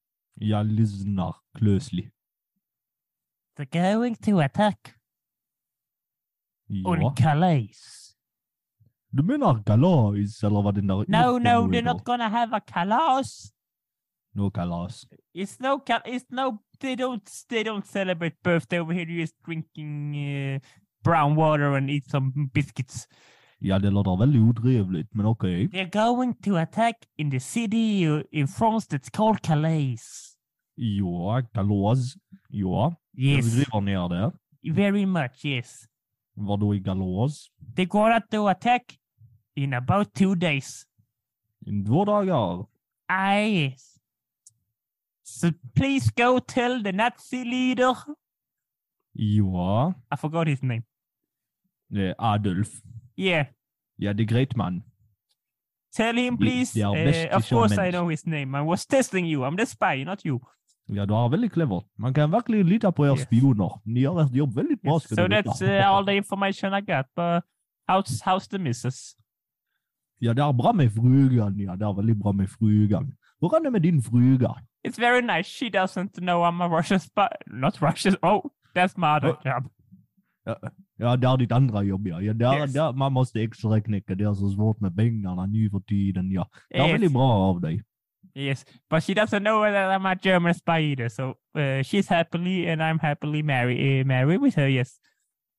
[0.40, 2.11] Jag lyssnar closely.
[3.57, 3.66] They're
[3.99, 4.94] going to attack
[6.68, 6.88] Ja.
[6.90, 8.14] on Calais.
[9.11, 11.05] Du menar kalas, eller vad den där...
[11.09, 13.53] No, no, they're not gonna have a kalas.
[14.35, 15.07] No kalas.
[15.33, 16.59] It's no, cal- it's no.
[16.81, 17.31] They don't.
[17.49, 19.07] They don't celebrate birthday over here.
[19.09, 20.59] You're just drinking uh,
[21.05, 23.09] brown water and eat some biscuits.
[23.59, 25.69] Ja, det låter väldigt otrevligt, men okej.
[25.69, 30.01] They're going to attack in the city uh, in France that's called Calais.
[30.77, 32.14] Ja, kalas.
[32.49, 34.33] Ja, jag Yes, skriver ner det.
[34.75, 35.45] very much.
[35.45, 35.85] Yes,
[36.37, 37.47] Vadå i kalas?
[37.77, 38.83] they're going to attack
[39.57, 40.87] in about two days.
[41.67, 42.67] I två dagar.
[43.09, 43.99] Ah, yes.
[45.23, 47.95] So please go tell the Nazi leader.
[49.12, 50.83] Ja, I forgot his name.
[51.90, 52.68] Är Adolf.
[53.16, 53.47] Yeah,
[53.99, 54.83] Yeah, the great man.
[55.97, 56.81] Tell him, please.
[56.85, 58.59] Uh, of course, I know his name.
[58.59, 59.44] I was testing you.
[59.44, 60.40] I'm the spy, not you.
[60.87, 61.83] Ja, det är väldigt clever.
[61.99, 63.23] Man kan verkligen lita på er Yes.
[63.23, 63.81] spioner.
[63.85, 67.07] Ni gör ert jobb bra, Yes, So that's uh, all the information I got.
[67.16, 67.44] But
[67.88, 69.16] how's how's the missus?
[70.18, 71.59] Ja, det är bra med frugan.
[71.59, 73.14] Ja, det är väldigt bra med frugan.
[73.40, 74.55] Hur är det med din fruga?
[74.88, 75.51] It's very nice.
[75.51, 77.29] She doesn't know I'm a Russian spy.
[77.47, 78.16] Not Russian.
[78.23, 78.42] Oh,
[78.75, 79.40] that's my other Oh.
[79.44, 79.70] job.
[80.46, 82.20] Ja, det er är ditt andra jobb, ja.
[82.20, 82.72] ja där, er- Yes.
[82.72, 84.14] där, man måste extra knäcka.
[84.14, 86.48] Det er är så svårt med pengarna nu för tiden, ja.
[86.70, 86.92] Det är Yes.
[86.92, 87.83] väldigt bra av dig.
[88.37, 91.09] Yes, but she doesn't know that I'm a German spy either.
[91.09, 91.22] So
[91.59, 94.68] uh, she's happily and I'm happily married uh, married with her.
[94.68, 95.00] Yes.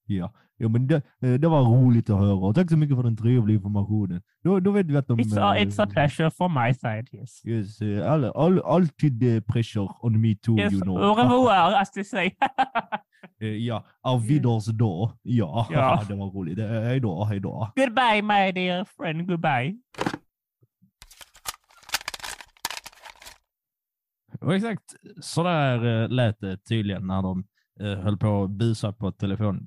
[0.07, 2.33] Ja, ja men det, eh, det var roligt att höra.
[2.35, 4.21] Och tack så mycket för den trevliga informationen.
[4.43, 5.19] Då, då vet vi att de...
[5.19, 7.07] It's a, eh, it's a pleasure from my side.
[7.13, 7.45] Yes.
[7.45, 10.73] Yes, eh, all, all, alltid pressure on me too, Yes.
[10.73, 10.97] you know.
[10.97, 12.31] Au revoir, as they say.
[13.39, 14.77] Ja, auf Wiedersehen.
[15.23, 16.03] Ja, Ja.
[16.07, 16.59] det var roligt.
[16.59, 17.71] Hej då, hej då.
[17.75, 19.27] Goodbye, my dear friend.
[19.27, 19.75] Goodbye.
[24.41, 24.83] Och exakt
[25.21, 27.43] så där lät det tydligen när de
[27.79, 29.65] höll på att busa på telefon.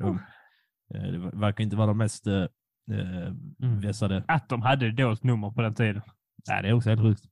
[0.95, 2.47] Eh, det verkar inte vara de mest eh,
[2.91, 4.25] eh, vässade.
[4.29, 6.03] Att de hade dolt nummer på den tiden.
[6.49, 7.23] Nej, det är också helt sjukt.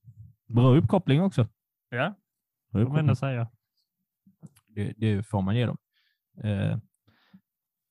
[0.49, 1.49] Bra uppkoppling också.
[1.91, 2.15] Ja,
[2.73, 3.49] Bra får man ändå säga.
[4.67, 5.77] Det, det får man ge dem.
[6.43, 6.79] Eh,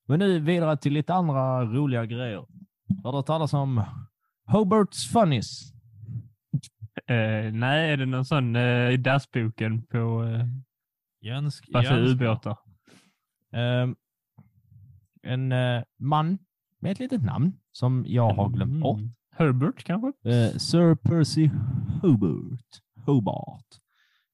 [0.07, 2.45] men nu vidare till lite andra roliga grejer.
[3.03, 3.83] Har du hört talas om
[4.45, 5.73] Hobarts Funnies?
[7.07, 10.45] Eh, nej, är det någon sån uh, i dassboken på uh,
[11.21, 12.57] Jönsk, massa ubåtar?
[13.53, 13.87] Eh,
[15.25, 16.37] en eh, man
[16.79, 18.99] med ett litet namn som jag har glömt bort.
[18.99, 19.11] Mm.
[19.37, 20.07] Herbert kanske?
[20.29, 21.49] Eh, Sir Percy
[22.01, 22.81] Hobart.
[23.05, 23.65] Hobart.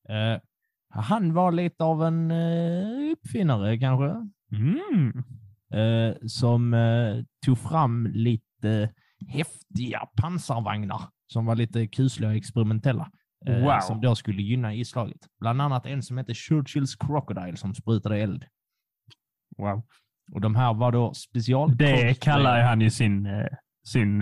[0.09, 0.41] Eh,
[0.89, 4.29] Han var lite av en uh, uppfinnare kanske.
[4.51, 5.23] Mm.
[5.75, 8.93] Uh, som uh, tog fram lite
[9.27, 13.11] häftiga pansarvagnar som var lite kusliga och experimentella.
[13.45, 13.79] Wow.
[13.81, 15.27] Som då skulle gynna islaget.
[15.39, 18.45] Bland annat en som heter Churchills Crocodile som sprutade eld.
[19.57, 19.83] Wow.
[20.31, 21.77] Och de här var då special.
[21.77, 23.47] Det kallar han ju sin, eh,
[23.83, 24.21] sin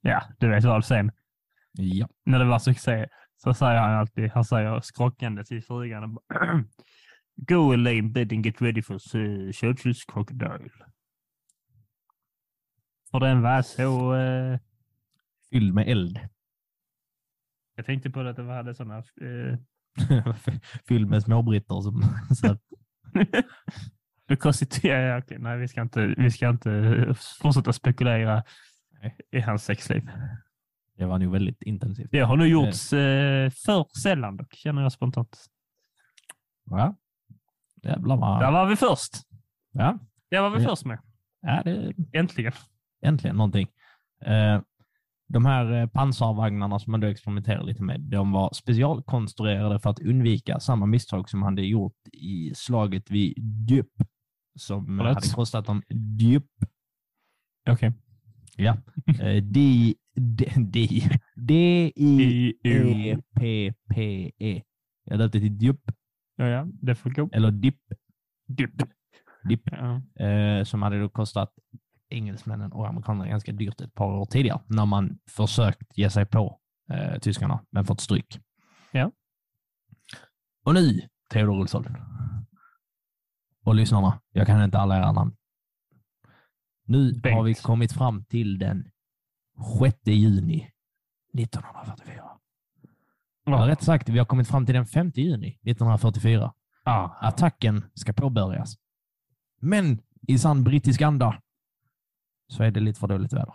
[0.00, 1.10] ja, du vet vad sen.
[1.72, 2.08] Ja.
[2.24, 6.18] När det var succé så säger han alltid, han säger skrockande till frugan,
[7.36, 8.98] Go lay in bed and get ready for
[9.52, 10.70] Churchills Crocodile.
[13.10, 14.14] För den var så...
[14.14, 14.58] Uh...
[15.50, 16.18] Fylld med eld.
[17.76, 19.02] Jag tänkte på att det hade sådana...
[19.22, 19.58] Uh...
[20.88, 22.02] Fylld med småbritter som
[22.36, 22.60] satt...
[24.30, 28.42] It, ja, okay, nej, vi ska, inte, vi ska inte fortsätta spekulera
[29.30, 30.10] i hans sexliv.
[30.96, 32.08] Det var nog väldigt intensivt.
[32.10, 35.46] Det har nog gjorts eh, för sällan dock, känner jag spontant.
[36.70, 36.94] Ja.
[37.82, 38.40] Jävlar vad...
[38.40, 39.12] Där var vi först.
[39.72, 39.98] Ja.
[40.30, 40.68] Det var vi ja.
[40.68, 40.98] först med.
[41.40, 41.92] Ja, det...
[42.12, 42.52] Äntligen.
[43.02, 43.68] Äntligen någonting.
[44.24, 44.60] Eh,
[45.28, 50.00] de här eh, pansarvagnarna som man då experimenterade lite med, de var specialkonstruerade för att
[50.00, 53.34] undvika samma misstag som man hade gjort i slaget vid
[53.68, 53.92] Djup,
[54.58, 55.14] som Rätt.
[55.14, 55.82] hade kostat dem
[56.18, 56.46] Djup.
[57.70, 57.88] Okej.
[57.88, 57.92] Okay.
[58.56, 58.76] Ja.
[59.20, 60.88] Eh, D, D, D,
[61.36, 61.92] D-I-E-P-P-E.
[65.04, 65.80] Jag döpte till Djup.
[66.36, 67.28] Ja, ja, det gå.
[67.32, 67.80] Eller Dipp.
[68.48, 68.82] Dipp.
[69.48, 69.62] Dipp.
[69.64, 70.02] Ja.
[70.24, 71.52] Eh, som hade då kostat
[72.08, 76.60] engelsmännen och amerikanerna ganska dyrt ett par år tidigare när man försökt ge sig på
[76.92, 78.40] eh, tyskarna men fått stryk.
[78.92, 79.12] Ja.
[80.64, 81.84] Och nu, Theodor Olsson
[83.68, 85.36] och lyssnarna, jag kan inte alla era namn.
[86.84, 87.36] Nu Bengt.
[87.36, 88.90] har vi kommit fram till den
[89.80, 90.70] 6 juni
[91.34, 92.14] 1944.
[92.16, 92.40] Ja.
[93.44, 96.52] Ja, rätt sagt, vi har kommit fram till den 5 juni 1944.
[96.84, 97.04] Ah.
[97.20, 98.76] Attacken ska påbörjas.
[99.60, 101.42] Men i sann brittisk anda
[102.48, 103.54] så är det lite för dåligt väder.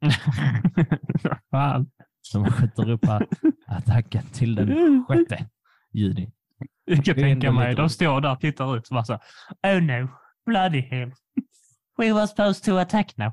[1.50, 1.90] Fan.
[2.34, 3.04] Man skjuter upp
[3.66, 5.42] attacken till den 6
[5.92, 6.32] juni.
[6.86, 9.14] Jag kan tänka mig, de står där och tittar ut och bara så
[9.62, 10.08] Oh no,
[10.46, 11.12] bloody hell.
[11.98, 13.32] We were supposed to attack now.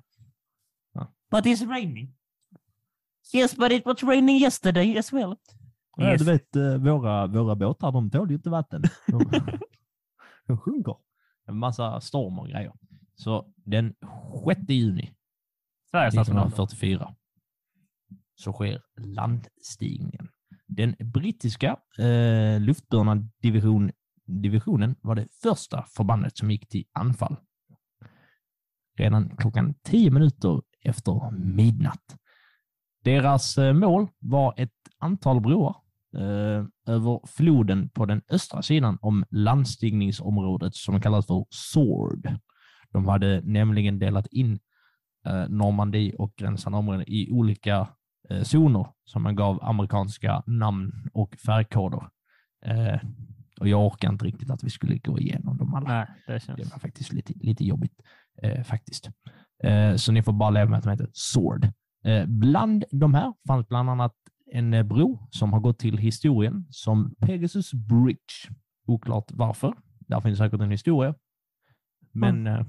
[0.93, 1.13] Ja.
[1.31, 2.15] But it's raining.
[3.33, 5.35] Yes, but it was raining yesterday as well.
[5.97, 6.21] Ja, yes.
[6.21, 8.83] Du vet, eh, våra, våra båtar de tål ju inte vatten.
[9.07, 9.31] De,
[10.47, 10.95] de sjunker.
[11.47, 12.73] En massa storm och grejer.
[13.15, 13.95] Så den
[14.47, 15.15] 6 juni
[15.91, 17.15] Sveriges 1944
[18.35, 20.29] så sker landstigningen.
[20.67, 23.91] Den brittiska eh, luftburna division,
[24.25, 27.35] divisionen var det första förbandet som gick till anfall.
[28.97, 32.17] Redan klockan tio minuter efter midnatt.
[33.03, 35.75] Deras eh, mål var ett antal broar
[36.15, 42.37] eh, över floden på den östra sidan om landstigningsområdet som kallas för Sword.
[42.91, 44.59] De hade nämligen delat in
[45.25, 47.87] eh, Normandie och gränsande områden i olika
[48.43, 52.09] zoner som man gav amerikanska namn och färgkoder.
[52.65, 52.99] Eh,
[53.59, 55.87] och jag orkar inte riktigt att vi skulle gå igenom dem alla.
[55.87, 56.57] Nej, det, känns...
[56.57, 58.01] det var faktiskt lite, lite jobbigt.
[58.41, 59.09] Eh, faktiskt.
[59.63, 61.67] Eh, så ni får bara leva med att de heter Sword.
[62.05, 64.13] Eh, bland de här fanns bland annat
[64.51, 68.55] en eh, bro som har gått till historien som Pegasus Bridge.
[68.87, 69.73] Oklart varför.
[69.99, 71.15] Där finns säkert en historia.
[72.11, 72.65] Men mm.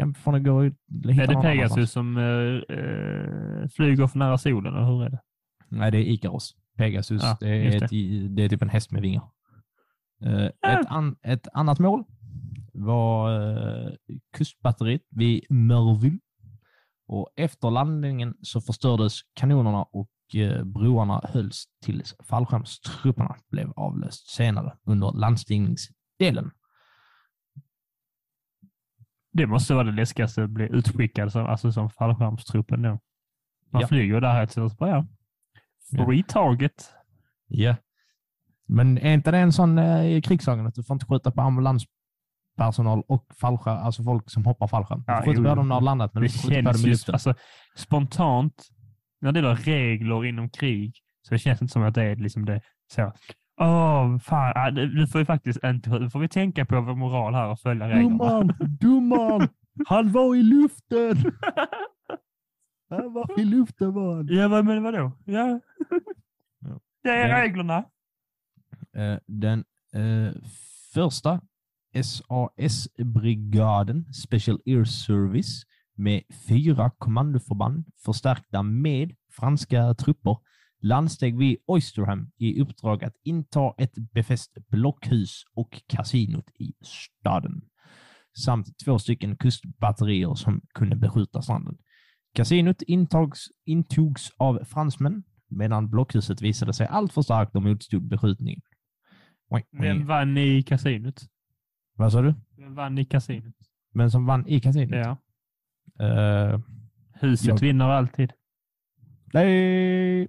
[0.00, 5.04] Den får ni gå Är det Pegasus som äh, flyger för nära solen, eller hur
[5.04, 5.18] är det?
[5.68, 6.56] Nej, det är Ikaros.
[6.76, 7.84] Pegasus, ja, det, är det.
[7.84, 9.30] Ett, det är typ en häst med vingar.
[10.26, 10.80] Uh, ja.
[10.80, 12.04] ett, an, ett, annat mål
[12.72, 13.92] var uh,
[14.36, 16.18] kustbatteriet vid Merville.
[17.06, 24.76] Och efter landningen så förstördes kanonerna och uh, broarna hölls tills fallskärmstrupperna blev avlöst senare
[24.84, 26.50] under landstigningsdelen.
[29.32, 32.98] Det måste vara det läskigaste att bli utskickad som, alltså som fallskärmstruppen då.
[33.72, 33.88] Man ja.
[33.88, 35.06] flyger där helt så bara, ja.
[36.04, 36.92] Free target.
[37.46, 37.76] Ja.
[38.66, 43.02] Men är inte det en sån eh, krigslagen att du får inte skjuta på ambulanspersonal
[43.08, 45.04] och fallskärm, alltså folk som hoppar fallskärm?
[45.06, 46.72] Du får skjuta på dem när de har landat, men det du får skjuta på
[46.72, 47.14] dem i luften.
[47.14, 47.34] Alltså,
[47.76, 48.68] spontant,
[49.20, 52.44] när det gäller regler inom krig, så det känns inte som att det är liksom
[52.44, 52.60] det.
[52.92, 53.12] Så,
[53.60, 54.74] Åh, oh, fan.
[54.74, 57.88] Nu får vi faktiskt inte, nu får vi tänka på vår moral här och följa
[57.88, 58.08] reglerna.
[58.08, 59.48] Dumman, dumman!
[59.86, 61.32] Han var i luften!
[62.90, 64.26] Han var i luften var han.
[64.30, 65.12] Ja, men vadå?
[65.24, 65.60] Ja.
[67.02, 67.84] Det är reglerna.
[68.96, 70.32] Eh, den eh,
[70.94, 71.40] första
[72.02, 75.62] SAS-brigaden, Special Air Service,
[75.94, 80.36] med fyra kommandoförband förstärkta med franska trupper,
[80.80, 87.62] landsteg vid Oysterham i uppdrag att inta ett befäst blockhus och kasinot i staden
[88.44, 91.78] samt två stycken kustbatterier som kunde beskjuta stranden.
[92.34, 98.60] Kasinot intogs, intogs av fransmän medan blockhuset visade sig alltför starkt och motstod beskjutningen.
[99.70, 101.22] Vem vann i kasinot?
[101.96, 102.34] Vad sa du?
[102.56, 103.54] Vem vann i kasinot?
[103.94, 104.94] Vem som vann i kasinot?
[104.94, 105.16] Ja.
[106.00, 106.60] Uh,
[107.12, 107.58] Huset jag...
[107.58, 108.32] vinner alltid.
[109.32, 110.28] Nej.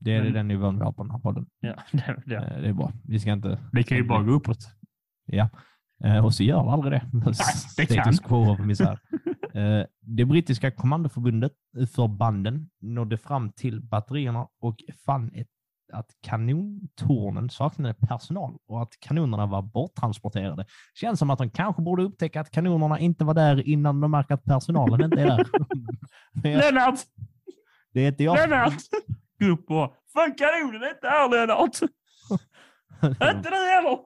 [0.00, 0.32] Det är Men...
[0.32, 1.46] den nivån vi har på den här podden.
[1.60, 2.36] Ja, det, det.
[2.36, 2.92] Uh, det är bra.
[3.04, 3.58] Vi ska inte...
[3.72, 4.58] Det kan ju bara gå uppåt.
[5.26, 5.48] Ja,
[6.04, 7.10] uh, och så gör det aldrig det.
[7.12, 7.34] Nej,
[7.76, 8.12] det kan.
[8.12, 9.00] Quo misär.
[9.56, 11.52] Uh, det brittiska kommandoförbundet
[11.94, 14.76] för banden nådde fram till batterierna och
[15.06, 15.48] fann ett
[15.92, 20.66] att kanontornen saknade personal och att kanonerna var borttransporterade.
[20.94, 24.34] Känns som att de kanske borde upptäcka att kanonerna inte var där innan de märker
[24.34, 25.46] att personalen inte är där.
[26.72, 27.00] Lennart!
[27.92, 28.36] Det är inte jag.
[28.36, 28.74] Lennart!
[29.44, 29.94] Upp och...
[30.12, 31.80] Fan kanonen är inte här Lennart!
[33.36, 33.98] inte du heller!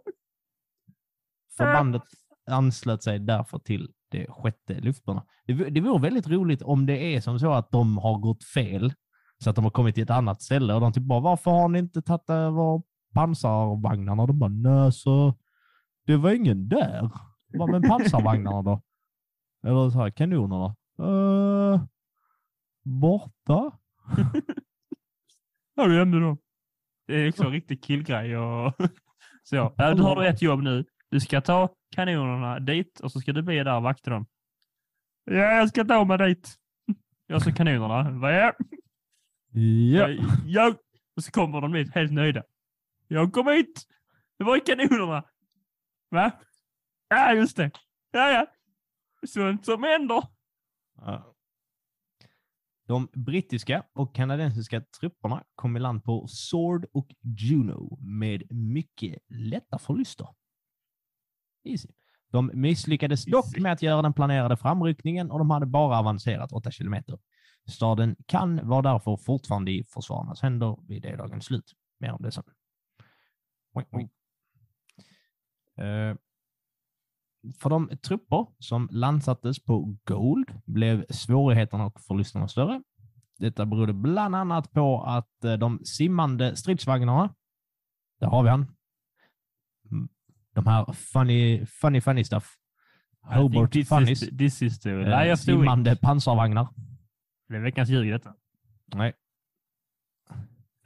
[1.56, 2.02] Förbandet
[2.50, 5.24] anslöt sig därför till det sjätte luftburna.
[5.46, 8.92] Det, det vore väldigt roligt om det är som så att de har gått fel
[9.38, 11.68] så att de har kommit till ett annat ställe och de typ bara, varför har
[11.68, 12.82] ni inte tagit över
[13.14, 14.22] pansarvagnarna?
[14.22, 15.34] Och de bara, nej så
[16.06, 17.10] det var ingen där.
[17.48, 18.82] Vad med pansarvagnarna då?
[19.66, 20.76] Eller så här, kanonerna?
[21.00, 21.84] Uh,
[22.82, 23.70] borta?
[25.82, 26.38] Har du ändå då?
[27.06, 28.36] Det är liksom en riktig killgrej.
[28.36, 28.74] Och
[29.42, 30.84] så, ja, du har ett jobb nu.
[31.10, 34.26] Du ska ta kanonerna dit och så ska du bli där och vakta dem.
[35.24, 36.56] Ja, jag ska ta mig dit.
[37.26, 38.10] Jag ska kanonerna.
[38.10, 38.54] Vad är
[39.92, 40.08] Ja.
[40.46, 40.76] Jag,
[41.16, 42.42] och så kommer de dit helt nöjda.
[43.08, 43.86] Jag kom hit!
[44.38, 45.24] Det var i kanonerna.
[46.10, 46.32] Va?
[47.08, 47.70] Ja, just det.
[48.10, 48.46] Ja, ja.
[49.26, 50.22] Sånt som händer.
[50.96, 51.31] Ja.
[52.92, 59.78] De brittiska och kanadensiska trupperna kom i land på Sword och Juno med mycket lätta
[59.78, 60.28] förluster.
[61.64, 61.88] Easy.
[62.30, 66.70] De misslyckades dock med att göra den planerade framryckningen och de hade bara avancerat 8
[66.70, 67.18] kilometer.
[67.68, 71.72] Staden kan var därför fortfarande i försvararnas händer vid det dagens slut.
[71.98, 72.44] Mer om det sen.
[75.80, 76.16] Uh,
[77.58, 82.82] för de trupper som landsattes på Gold blev svårigheterna och förlusterna större.
[83.38, 87.34] Detta berodde bland annat på att eh, de simmande stridsvagnarna,
[88.20, 88.66] där har vi han,
[89.90, 90.08] mm,
[90.54, 92.58] de här funny, funny, funny stuff.
[93.22, 94.20] Hobart Funnies.
[94.20, 96.68] This is the, uh, simmande pansarvagnar.
[97.48, 98.34] Det är veckans ljug detta.
[98.94, 99.12] Nej.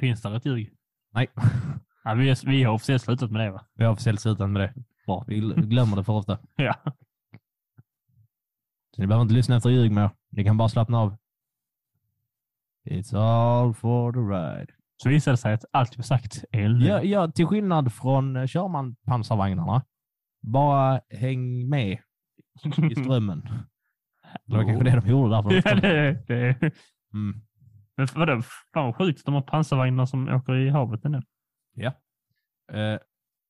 [0.00, 0.72] Finns det ett ljug?
[1.14, 1.26] Nej.
[2.04, 3.66] Ja, vi, vi har officiellt slutat med det va?
[3.74, 4.74] Vi har officiellt slutat med det.
[5.06, 5.24] Bra.
[5.26, 6.38] Vi glömmer det för ofta.
[6.56, 6.74] ja.
[8.94, 10.10] Så ni behöver inte lyssna efter ljug mer.
[10.30, 11.16] Ni kan bara slappna av.
[12.90, 14.72] It's all for the ride.
[15.02, 18.36] Så visar det sig att allt vi sagt är en ja, ja, till skillnad från
[18.36, 19.84] eh, kör man pansarvagnarna.
[20.42, 21.98] Bara häng med
[22.90, 23.48] i strömmen.
[24.44, 25.50] Det var kanske det de gjorde därför.
[25.68, 26.72] Ja, det, det.
[27.12, 27.40] Mm.
[27.96, 28.42] Men vadå,
[28.74, 31.22] fan vad sjukt, de har pansarvagnar som åker i havet ändå.
[31.74, 31.92] Ja.
[32.72, 32.98] Eh,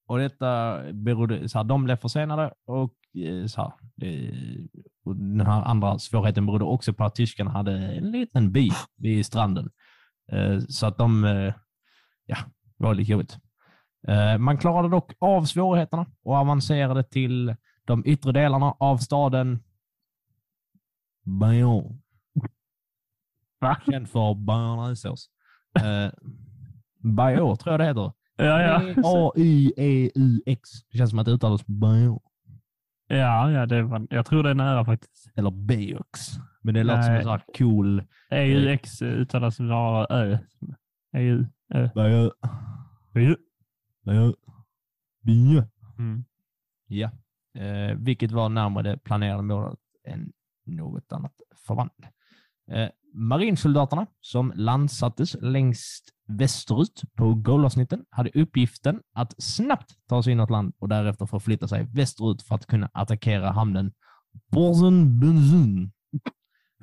[0.07, 4.33] och detta berodde, så här, de blev försenade och, eh, så här, det,
[5.05, 9.27] och den här andra svårigheten berodde också på att tyskarna hade en liten by vid
[9.27, 9.71] stranden.
[10.33, 11.55] Eh, så att de, eh,
[12.27, 12.37] ja,
[12.79, 13.39] det var lite jobbigt.
[14.39, 19.63] Man klarade dock av svårigheterna och avancerade till de yttre delarna av staden
[21.27, 22.03] Bayon.
[23.61, 23.77] Va?
[23.87, 25.31] Känd för bearnaisesås.
[25.79, 26.11] Uh,
[26.99, 28.13] Bayon tror jag det heter.
[28.37, 28.95] Ja, ja.
[29.05, 30.71] A-Y-E-U-X.
[30.91, 32.21] Det känns som att det uttalas Bayon.
[33.09, 35.31] Ja, ja det var, jag tror det är nära faktiskt.
[35.37, 36.21] Eller Beox.
[36.63, 38.03] Men det låter som en sån här cool...
[38.31, 40.39] E-U-X uttalas snarare Ö.
[41.17, 41.47] E-U.
[41.75, 41.89] Ö.
[41.95, 42.31] Bayon.
[43.15, 43.37] Bayon.
[44.05, 44.35] Bayon.
[45.23, 45.65] Bayon.
[45.99, 46.25] Mm.
[46.87, 47.11] Ja.
[47.59, 49.79] Eh, vilket var närmare det planerade målet
[50.09, 50.33] än
[50.67, 51.33] något annat
[51.67, 51.91] förband.
[52.71, 60.51] Eh, marinsoldaterna som landsattes längst västerut på golavsnitten hade uppgiften att snabbt ta sig inåt
[60.51, 63.93] land och därefter förflytta sig västerut för att kunna attackera hamnen
[64.53, 65.21] Borzen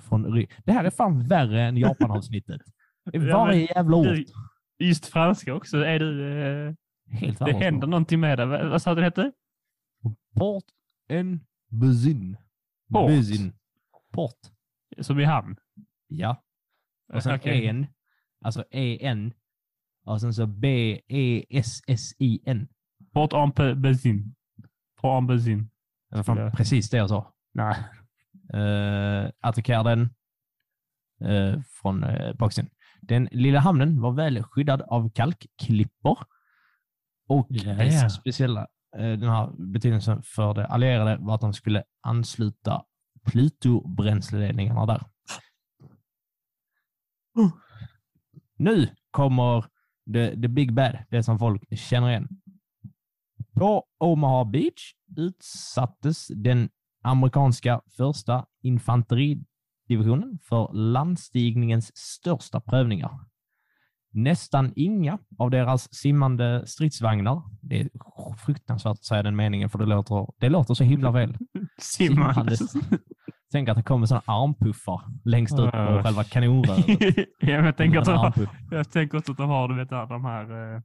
[0.01, 2.61] Från det här är fan värre än Japan-avsnittet.
[3.13, 4.17] Varje jävla ord.
[4.79, 5.77] Just franska också.
[5.77, 6.37] Är du...
[6.41, 6.73] Eh,
[7.09, 8.45] Helt Det händer någonting med det.
[8.45, 9.31] Vad sa du det hette?
[10.35, 10.63] Port
[11.07, 11.39] en
[11.71, 12.37] Bezin.
[12.91, 13.11] Port?
[14.11, 14.39] Port.
[15.01, 15.55] Som i hamn?
[16.07, 16.43] Ja.
[17.13, 17.65] Och sen okay.
[17.65, 17.87] en,
[18.43, 19.33] alltså en,
[20.05, 21.87] och sen så B-E-S-S-I-N.
[23.13, 24.35] Port en benzin.
[25.01, 25.69] Port en benzin.
[26.09, 27.33] Det var fan precis det jag sa.
[27.53, 27.75] Nej.
[28.53, 30.09] Uh, attackerar den
[31.29, 32.69] uh, från uh, baksidan.
[33.01, 36.19] Den lilla hamnen var väl skyddad av kalkklippor
[37.27, 38.09] och Ja, ja.
[38.09, 38.67] speciella
[38.97, 42.83] eh, den här betydelsen för de allierade var att de skulle ansluta
[43.23, 45.03] Pluto-bränsleledningarna där.
[48.63, 49.65] Nu kommer
[50.13, 52.27] the, the Big Bad, det som folk känner igen.
[53.53, 56.69] På Omaha Beach utsattes den
[57.03, 63.19] amerikanska första infanteridivisionen för landstigningens största prövningar.
[64.11, 67.89] Nästan inga av deras simmande stridsvagnar, det är
[68.45, 71.37] fruktansvärt att säga den meningen för det låter, det låter så himla väl.
[71.77, 72.57] Simmande.
[73.53, 76.03] Tänk att det kommer sådana armpuffar längst ut på Äh.
[76.03, 76.85] själva kanonröret.
[77.39, 80.75] ja, jag, tänker att de jag tänker också att de har du vet, de här,
[80.75, 80.81] eh,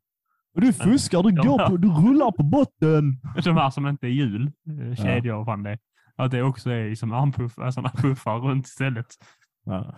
[0.54, 3.20] Du fuskar, du, går på, du rullar på botten.
[3.44, 4.42] de här som inte är hjul,
[4.82, 5.78] eh, kedjor och fan det.
[6.16, 9.06] Att det också är som armpuffar, sådana puffar runt istället.
[9.64, 9.94] Ja.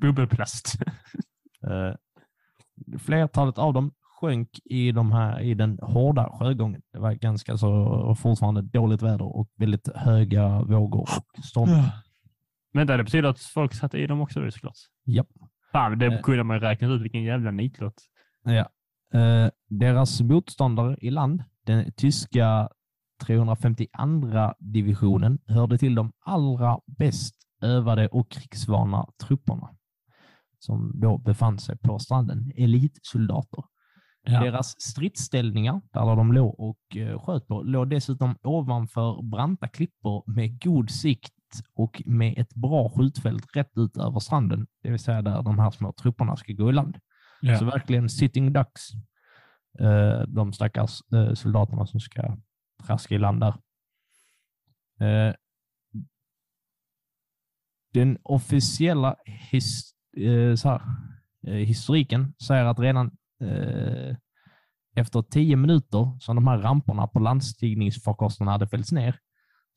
[0.00, 0.74] Bubbelplast.
[1.66, 1.94] Eh,
[2.98, 6.82] Flertalet av dem sjönk i, de här, i den hårda sjögången.
[6.92, 12.05] Det var ganska så fortfarande dåligt väder och väldigt höga vågor och stormar.
[12.76, 14.76] Men det betyder att folk satt i dem också såklart.
[15.06, 15.26] Japp.
[15.72, 16.20] Fan, det Eh.
[16.20, 18.02] kunde man ju räknat ut vilken jävla nitlott.
[18.44, 18.68] Ja.
[19.20, 22.68] Eh, deras motståndare i land, den tyska
[23.26, 29.68] 352 divisionen, hörde till de allra bäst övade och krigsvana trupperna
[30.58, 33.64] som då befann sig på stranden, elitsoldater.
[34.26, 40.62] Deras stridsställningar, där de låg och eh, sköt på, låg dessutom ovanför branta klippor med
[40.64, 41.32] god sikt
[41.74, 45.70] och med ett bra skjutfält rätt ut över stranden, det vill säga där de här
[45.70, 46.98] små trupperna ska gå i land.
[47.40, 47.58] Ja.
[47.58, 48.82] Så verkligen sitting ducks,
[49.78, 52.36] eh, de stackars eh, soldaterna som ska
[52.86, 53.54] traska i land där.
[55.00, 55.34] Eh,
[57.92, 59.94] den officiella his,
[60.64, 60.82] här,
[61.42, 63.16] historiken säger att redan
[64.96, 69.20] efter tio minuter som de här ramperna på landstigningsfarkosterna hade fällts ner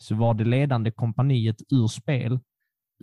[0.02, 2.39] så var det ledande kompaniet ur spel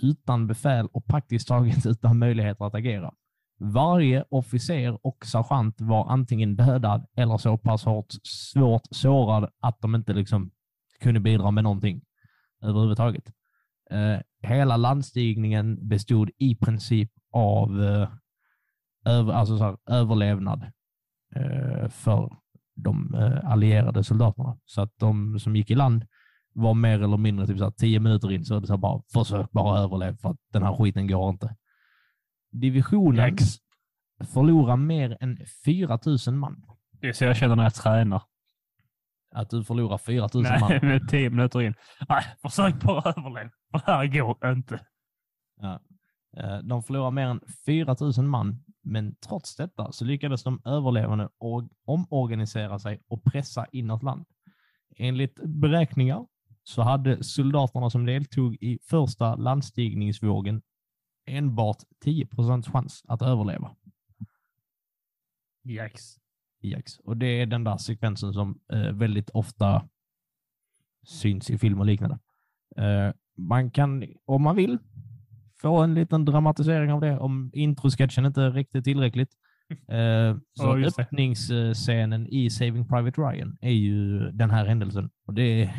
[0.02, 3.14] utan befäl och praktiskt taget utan möjligheter att agera.
[3.58, 9.94] Varje officer och sergeant var antingen dödad eller så pass hårt svårt sårad att de
[9.94, 10.50] inte liksom
[11.00, 12.02] kunde bidra med någonting
[12.62, 13.24] överhuvudtaget.
[13.90, 14.18] Eh,
[14.48, 18.08] hela landstigningen bestod i princip av eh,
[19.04, 20.62] över, alltså så här, överlevnad
[21.36, 22.36] eh, för
[22.74, 24.58] de eh, allierade soldaterna.
[24.64, 26.04] Så att de som gick i land
[26.56, 28.78] var mer eller mindre typ så här, tio minuter in så är det så här,
[28.78, 31.56] bara försök bara överleva för att den här skiten går inte.
[32.52, 33.56] Divisionen Yikes.
[34.32, 36.62] förlorar mer än 4 000 man.
[37.00, 38.22] Det är så jag känner när jag tränar.
[39.34, 40.70] Att du förlorar 4 000 man.
[40.70, 41.74] Nej, med tio minuter in.
[42.08, 43.50] Nej, försök bara överleva.
[43.70, 44.80] För det här går inte.
[45.60, 45.80] Ja.
[46.36, 51.28] Eh, De förlorar mer än 4 000 man, men trots detta så lyckades de överlevande
[51.38, 54.26] or- omorganisera sig och pressa inåt land.
[54.98, 56.26] Enligt beräkningar
[56.68, 60.62] så hade soldaterna som deltog i första landstigningsvågen
[61.26, 63.76] enbart 10 procents chans att överleva.
[65.64, 66.16] Yikes.
[66.62, 66.98] Yikes.
[66.98, 69.88] Och det är den där sekvensen som eh, väldigt ofta
[71.06, 72.18] syns i film och liknande.
[72.76, 74.78] Eh, man kan, om man vill,
[75.60, 79.30] få en liten dramatisering av det om introsketchen inte riktigt tillräckligt.
[79.88, 80.98] Eh, så det.
[80.98, 85.10] öppningsscenen i Saving Private Ryan är ju den här händelsen.
[85.26, 85.74] Och det är,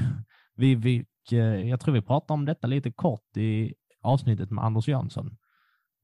[0.58, 4.88] vi fick, eh, jag tror vi pratade om detta lite kort i avsnittet med Anders
[4.88, 5.38] Jönsson.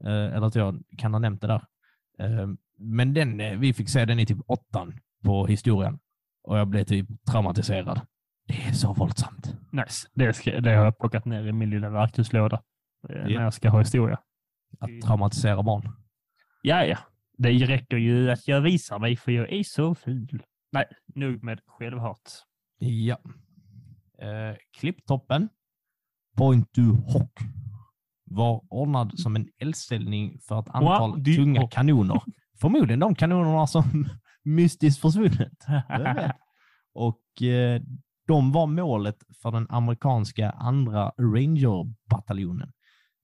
[0.03, 1.65] Eh, eller att jag kan ha nämnt det där.
[2.19, 2.47] Eh,
[2.77, 5.99] men den, vi fick se den i typ åttan på historien
[6.43, 8.01] och jag blev typ traumatiserad.
[8.47, 9.55] Det är så våldsamt.
[9.71, 10.07] Nice.
[10.13, 12.61] Det, ska, det har jag plockat ner i min lilla verktygslåda.
[13.07, 13.15] Ja.
[13.15, 14.19] När jag ska ha historia.
[14.79, 15.91] Att traumatisera barn.
[16.61, 16.97] Ja, ja.
[17.37, 20.43] Det räcker ju att jag visar mig för jag är så ful.
[20.71, 20.85] Nej,
[21.15, 22.43] nog med självhat.
[22.79, 23.17] Ja.
[24.21, 25.49] Eh, klipptoppen,
[26.37, 27.39] Point du Hock,
[28.25, 31.73] var ordnad som en eldställning för ett antal du tunga hoc.
[31.73, 32.21] kanoner.
[32.61, 34.09] Förmodligen de kanonerna som
[34.43, 35.65] mystiskt försvunnit.
[36.93, 37.81] Och eh,
[38.27, 42.71] de var målet för den amerikanska andra Ranger-bataljonen.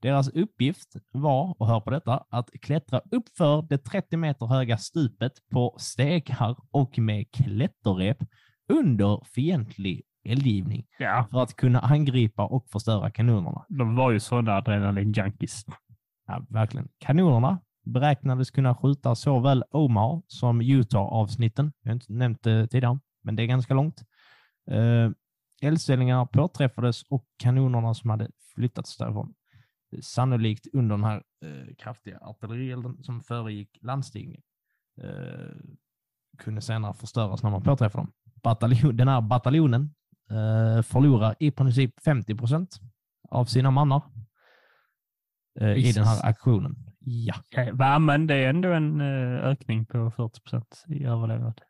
[0.02, 5.32] Deras uppgift var, och hör på detta, att klättra uppför det 30 meter höga stupet
[5.52, 8.18] på stegar och med klätterrep
[8.74, 13.66] under fientlig eldgivning ja, för att kunna angripa och förstöra kanonerna.
[13.70, 15.66] de var ju sådana adrenalin-junkies.
[16.28, 16.88] Ja, verkligen.
[16.98, 21.72] Kanonerna beräknades kunna skjuta såväl Omaha som Utah-avsnitten.
[21.82, 24.04] Jag har inte nämnt det tidigare, men det är ganska långt.
[24.72, 25.12] Eh,
[25.62, 29.34] eldställningarna påträffades och kanonerna som hade flyttats därifrån.
[30.02, 34.42] sannolikt under den här eh, kraftiga artillerielden som föregick landstigning.
[35.02, 35.56] Eh,
[36.38, 38.12] kunde senare förstöras när man påträffade dem.
[38.44, 39.96] Bataljon, den här bataljonen
[40.84, 42.80] förlorar i princip 50 procent
[43.30, 44.02] av sina mannar
[45.60, 46.76] eh, i den här aktionen.
[47.00, 47.34] Ja.
[47.52, 48.00] Okay.
[48.00, 51.62] Men det är ändå en eh, ökning på 40 procent i överlevnad.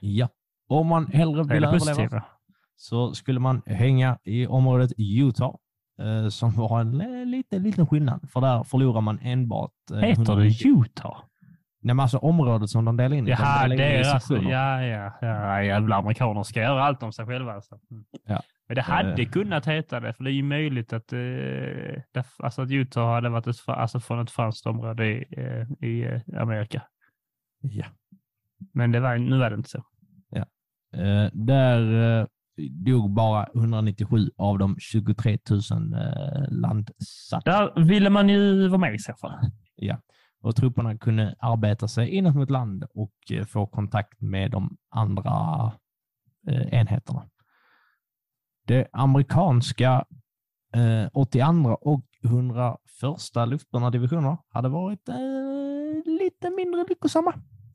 [0.00, 0.28] Ja.
[0.68, 2.24] Om man hellre vill överleva
[2.76, 5.54] så skulle man hänga i området Utah
[6.00, 6.98] eh, som var en
[7.30, 8.30] liten, liten skillnad.
[8.30, 9.72] För där förlorar man enbart...
[9.92, 11.16] Eh, Heter det Utah?
[11.80, 13.30] Nej, men alltså området som de delar in i.
[13.30, 17.26] Jaha, de det är alltså, ja, ja, ja, jävla amerikaner ska göra allt om sig
[17.26, 17.52] själva.
[17.52, 17.78] Alltså.
[17.90, 18.04] Mm.
[18.26, 18.42] Ja.
[18.68, 21.18] Men det hade uh, kunnat heta det, för det är ju möjligt att, uh,
[22.12, 26.22] det, alltså att Utah hade varit ett, alltså från ett franskt område i, uh, i
[26.36, 26.82] Amerika.
[27.60, 27.84] Ja.
[28.72, 29.84] Men det var, nu är det inte så.
[30.30, 30.44] Ja.
[31.32, 32.26] där
[32.70, 35.60] dog bara 197 av de 23 000
[36.48, 37.50] landsatta.
[37.50, 39.32] Där ville man ju vara med i så fall.
[39.76, 40.00] Ja
[40.48, 45.32] och trupperna kunde arbeta sig inåt mot land och eh, få kontakt med de andra
[46.48, 47.28] eh, enheterna.
[48.66, 50.04] Det amerikanska
[50.74, 52.78] eh, 82 och 101
[53.46, 55.08] luftburna divisionerna hade varit
[56.04, 57.34] lite mindre lyckosamma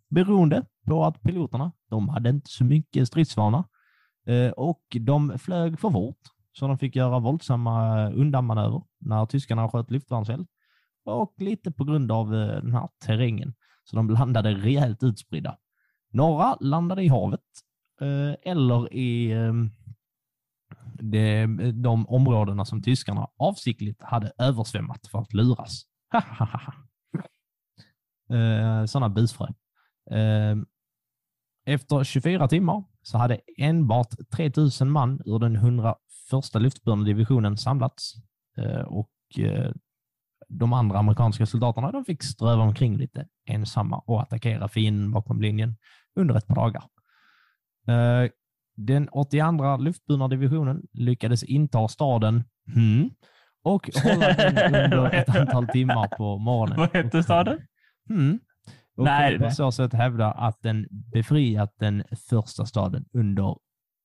[0.10, 3.64] beroende på att piloterna de hade inte så mycket stridsvana
[4.56, 6.18] och de flög för fort
[6.52, 10.48] så de fick göra våldsamma undanmanöver när tyskarna sköt luftvärnseld
[11.06, 13.54] och lite på grund av eh, den här terrängen.
[13.84, 15.58] Så de landade rejält utspridda.
[16.12, 17.40] Några landade i havet
[18.02, 19.72] eh, eller i ehm,
[20.94, 21.48] de,
[21.82, 25.84] de områdena som tyskarna avsiktligt hade översvämmat för att luras.
[28.30, 29.48] Eh, Sådana busfrö.
[30.12, 30.66] Ehm,
[31.66, 35.96] efter 24 timmar så hade enbart 3000 man ur den 101
[36.56, 38.14] luftburna divisionen samlats
[38.86, 39.12] och
[40.50, 45.76] de andra amerikanska soldaterna de fick ströva omkring lite ensamma och attackera fienden bakom linjen
[46.16, 46.84] under ett par dagar.
[47.88, 48.30] Eh,
[48.76, 53.10] den 82 luftburna divisionen lyckades inta staden hmm,
[53.64, 56.78] och hålla den under ett antal timmar på morgonen.
[56.78, 57.60] Vad hette staden?
[58.08, 58.40] Hmm.
[58.98, 63.56] Och Nej, på så sätt hävda att den befriat den första staden under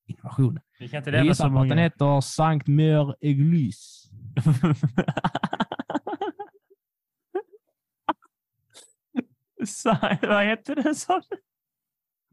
[0.07, 0.63] invasionen.
[0.79, 1.69] Vi kan inte lämna så många.
[1.69, 4.09] den heter Sankt Meur Église.
[10.23, 11.21] Vad hette det sa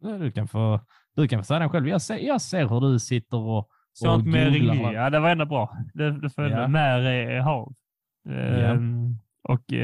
[0.01, 0.31] du?
[0.31, 0.79] Kan få,
[1.15, 1.87] du kan få säga den själv.
[1.87, 4.93] Jag ser, jag ser hur du sitter och, Sånt med ringli.
[4.93, 5.77] Ja, det var ändå bra.
[5.93, 6.67] Det, det följde ja.
[6.67, 7.73] när är hav.
[8.23, 8.33] Ja.
[8.33, 9.79] Ehm, och uh,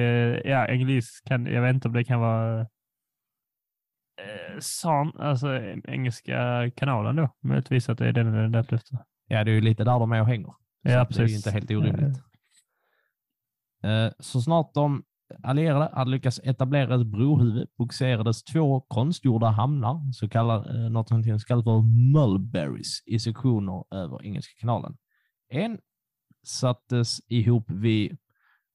[0.45, 2.67] ja, engelsk kan, jag vet inte om det kan vara uh,
[4.59, 7.29] san, alltså engelska kanalen då.
[7.41, 8.97] Möjligtvis att det är den den där efter.
[9.27, 10.53] Ja, det är ju lite där de är och hänger.
[10.81, 11.17] Ja, precis.
[11.17, 12.17] Det är ju inte helt orimligt.
[13.85, 15.03] Uh, så snart de
[15.43, 21.23] allierade hade lyckats etablera ett brohuvud bogserades två konstgjorda hamnar, så kallar, eh, något som
[21.23, 21.81] kallas för
[22.13, 24.97] mulberries, i sektioner över Engelska kanalen.
[25.49, 25.79] En
[26.43, 28.17] sattes ihop vid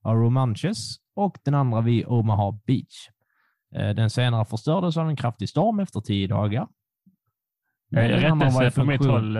[0.02, 3.08] Aromanches och den andra vid Omaha Beach.
[3.74, 6.68] Eh, den senare förstördes av en kraftig storm efter tio dagar.
[7.90, 9.32] Rättelse från mitt håll.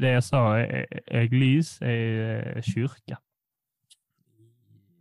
[0.00, 0.58] Det jag sa,
[1.06, 3.18] Eglis är kyrka.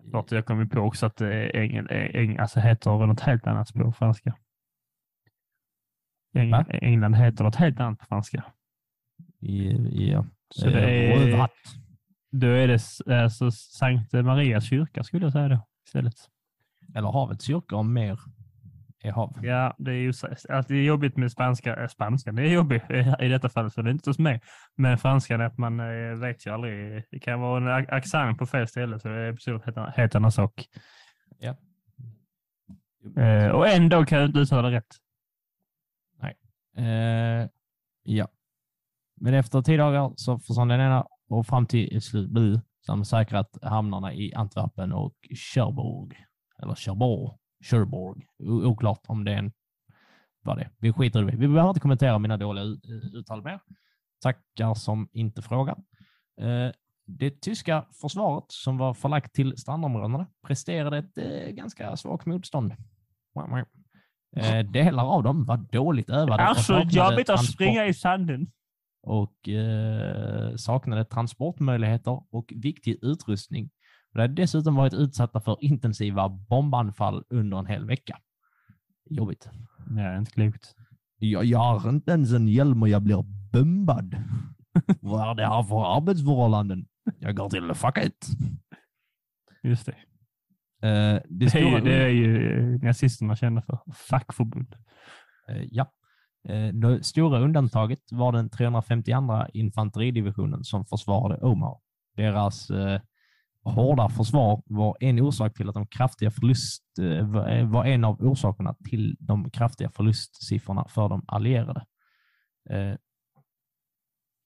[0.10, 4.38] Klart jag kom på också att Engel, Engel, alltså heter något helt annat på franska.
[6.36, 8.44] England, England heter något helt annat på franska.
[9.90, 10.26] Ja.
[10.50, 11.50] Så det är,
[12.32, 12.80] då är det
[13.22, 16.16] alltså Sankt Marias kyrka skulle jag säga då istället.
[16.96, 18.20] Eller havets kyrka om mer
[19.04, 19.40] är hav.
[19.42, 21.76] Ja, det är ju alltså det är jobbigt med spanska.
[21.76, 22.84] Äh, spanska, det är jobbigt
[23.20, 24.40] i detta fall, så det är inte så med.
[24.76, 27.04] Men franskan, att man äh, vet ju aldrig.
[27.12, 29.64] Det kan vara en accent på fel ställe, så det är absolut
[29.96, 30.68] helt annan sak.
[31.40, 31.56] Ja.
[33.18, 34.96] Uh, och ändå kan jag inte uttala det rätt.
[36.22, 36.36] Nej.
[36.80, 37.50] Uh,
[38.04, 38.28] ja.
[39.16, 44.14] Men efter tio dagar så försvann den ena och fram till slut som säkrat hamnarna
[44.14, 45.16] i Antwerpen och
[45.54, 46.16] Cherbourg.
[46.64, 47.41] Eller Cherbourg.
[47.62, 48.26] Sherborg.
[48.40, 49.52] Oklart om det är en...
[50.44, 50.70] Vad det är.
[50.78, 51.38] Vi skiter i det.
[51.38, 52.66] Vi behöver inte kommentera mina dåliga
[53.14, 53.60] uttal mer.
[54.22, 55.78] Tackar som inte frågar.
[56.42, 56.72] Eh,
[57.06, 62.74] det tyska försvaret som var förlagt till strandområdena presterade ett eh, ganska svagt motstånd.
[64.36, 66.44] Eh, delar av dem var dåligt övade.
[66.44, 68.52] Alltså jobbigt att springa i sanden.
[69.04, 73.70] Och eh, saknade transportmöjligheter och viktig utrustning
[74.14, 78.18] de hade dessutom varit utsatta för intensiva bombanfall under en hel vecka.
[79.10, 79.50] Jobbigt.
[79.88, 80.76] Nej, inte klokt.
[81.18, 84.16] Jag, jag har inte ens en hjälm och jag blir bombad.
[85.02, 86.86] Vad är det här för arbetsförhållanden?
[87.20, 88.28] Jag går till fuck it.
[89.64, 89.96] Just det.
[90.88, 93.80] Eh, det, det, är ju, det är ju nazisterna kända för.
[93.94, 94.76] Fackförbund.
[95.50, 95.92] Eh, ja.
[96.50, 101.78] Eh, det stora undantaget var den 352 infanteridivisionen som försvarade Omar.
[102.16, 103.02] Deras eh,
[103.64, 108.22] hårda försvar var en orsak till att de kraftiga förlust eh, eh, var en av
[108.22, 111.86] orsakerna till de kraftiga förlustsiffrorna för de allierade.
[112.70, 112.96] Eh,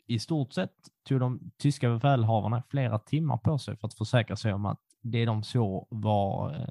[0.08, 0.76] I stort sett
[1.08, 5.26] tog de tyska befälhavarna flera timmar på sig för att försäkra sig om att det
[5.26, 6.68] de såg var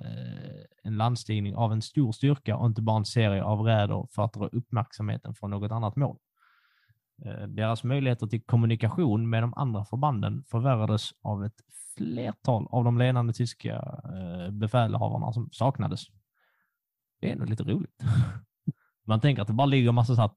[0.82, 4.32] en landstigning av en stor styrka och inte bara en serie av räder för att
[4.32, 6.18] dra uppmärksamheten från något annat mål.
[7.22, 11.60] Eh, deras möjligheter till kommunikation med de andra förbanden förvärrades av ett
[11.96, 16.02] flertal av de ledande tyska eh, befälhavarna som saknades.
[17.20, 18.02] Det är nog lite roligt.
[19.06, 20.30] Man tänker att det bara ligger en massa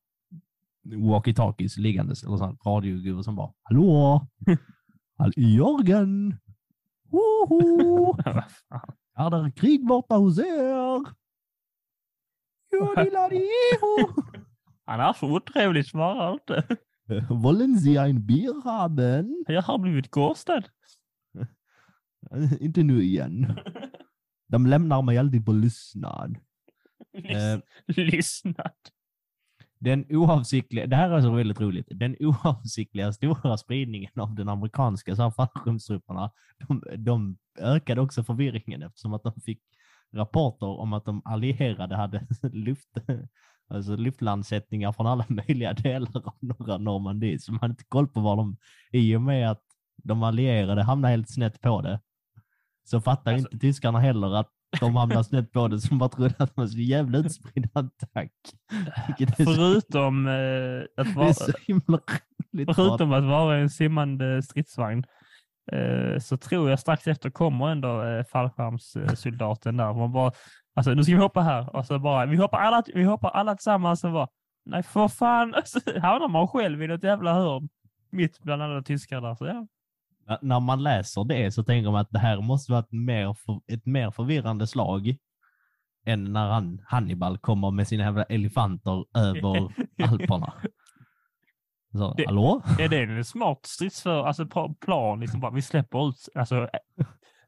[0.84, 4.28] walkie-talkies liggandes eller radiogubbar som bara ”Hallå!
[5.18, 6.40] Hallå Jörgen!
[7.12, 8.18] Woho!
[9.16, 11.28] är det krig borta hos er?
[14.88, 16.78] Han är så otrevlig, svarar inte.
[17.30, 19.46] Wollen Sie ein Bier haben?
[19.48, 20.64] Jag har blivit ghostad.
[22.60, 23.60] inte nu igen.
[24.48, 26.38] De lämnar mig alltid på lyssnad.
[27.88, 28.72] Lys lyssnad.
[29.80, 35.16] Den oavsiktliga, det här är så väldigt roligt, den oavsiktliga stora spridningen av den amerikanska
[35.16, 36.32] fallskärmstrupperna,
[36.68, 39.62] de, de ökade också förvirringen eftersom att de fick
[40.14, 42.90] rapporter om att de allierade hade luft,
[43.70, 48.20] alltså luftlandsättningar från alla möjliga delar av norra Normandie, så man hade inte koll på
[48.20, 48.58] var de,
[48.92, 49.64] i och med att
[50.04, 52.00] de allierade hamnade helt snett på det,
[52.84, 56.36] så fattar alltså, inte tyskarna heller att de hamnar snett på det som bara trodde
[56.38, 58.32] att man skulle jävla utspridd attack.
[59.38, 61.34] Förutom, eh, att vara,
[62.76, 65.04] förutom att vara en simmande stridsvagn
[66.20, 69.94] så tror jag strax efter kommer ändå eh, fallskärmssoldaten där.
[69.94, 70.32] Man bara,
[70.76, 73.56] alltså, nu ska vi hoppa här och så bara, vi hoppar alla, vi hoppar alla
[73.56, 74.28] tillsammans och bara,
[74.66, 77.70] nej för fan, alltså, hamnar man själv i något jävla hörn
[78.12, 79.36] mitt bland alla tyskar där.
[79.36, 79.68] Så, ja
[80.42, 83.36] när man läser det så tänker man att det här måste vara ett mer,
[83.68, 85.16] ett mer förvirrande slag
[86.06, 89.72] än när han, Hannibal kommer med sina jävla elefanter över
[90.12, 90.54] Alperna.
[91.92, 92.62] Så, det, hallå?
[92.80, 94.48] Är det en smart stridsför, alltså
[94.80, 96.70] plan, liksom bara, vi släpper ut, alltså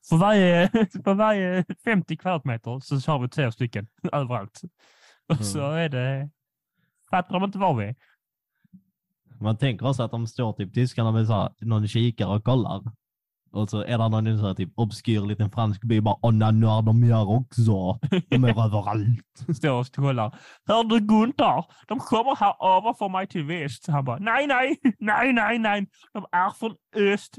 [0.10, 0.70] för varje,
[1.04, 4.62] för varje 50 kvadratmeter så har vi två stycken överallt.
[5.30, 5.44] Och mm.
[5.44, 6.30] så är det,
[7.10, 7.96] fattar de inte var vi är.
[9.42, 12.82] Man tänker också att de står typ tyskarna med så här, någon kikare och kollar.
[13.52, 16.54] Och så är det någon så här, typ obskyr liten fransk by bara åh nej,
[16.54, 18.00] nu är de här också.
[18.30, 19.56] De är överallt.
[19.58, 20.36] Står och kollar.
[20.68, 21.66] Hör du Gunther?
[21.88, 23.88] De kommer här över för mig till väst.
[23.88, 25.88] Han bara nej, nej, nej, nej, nej.
[26.14, 27.36] De är från öst.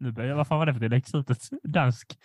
[0.00, 1.38] Nu börjar jag, vad fan var det för dialektslutet?
[1.62, 2.18] Dansk.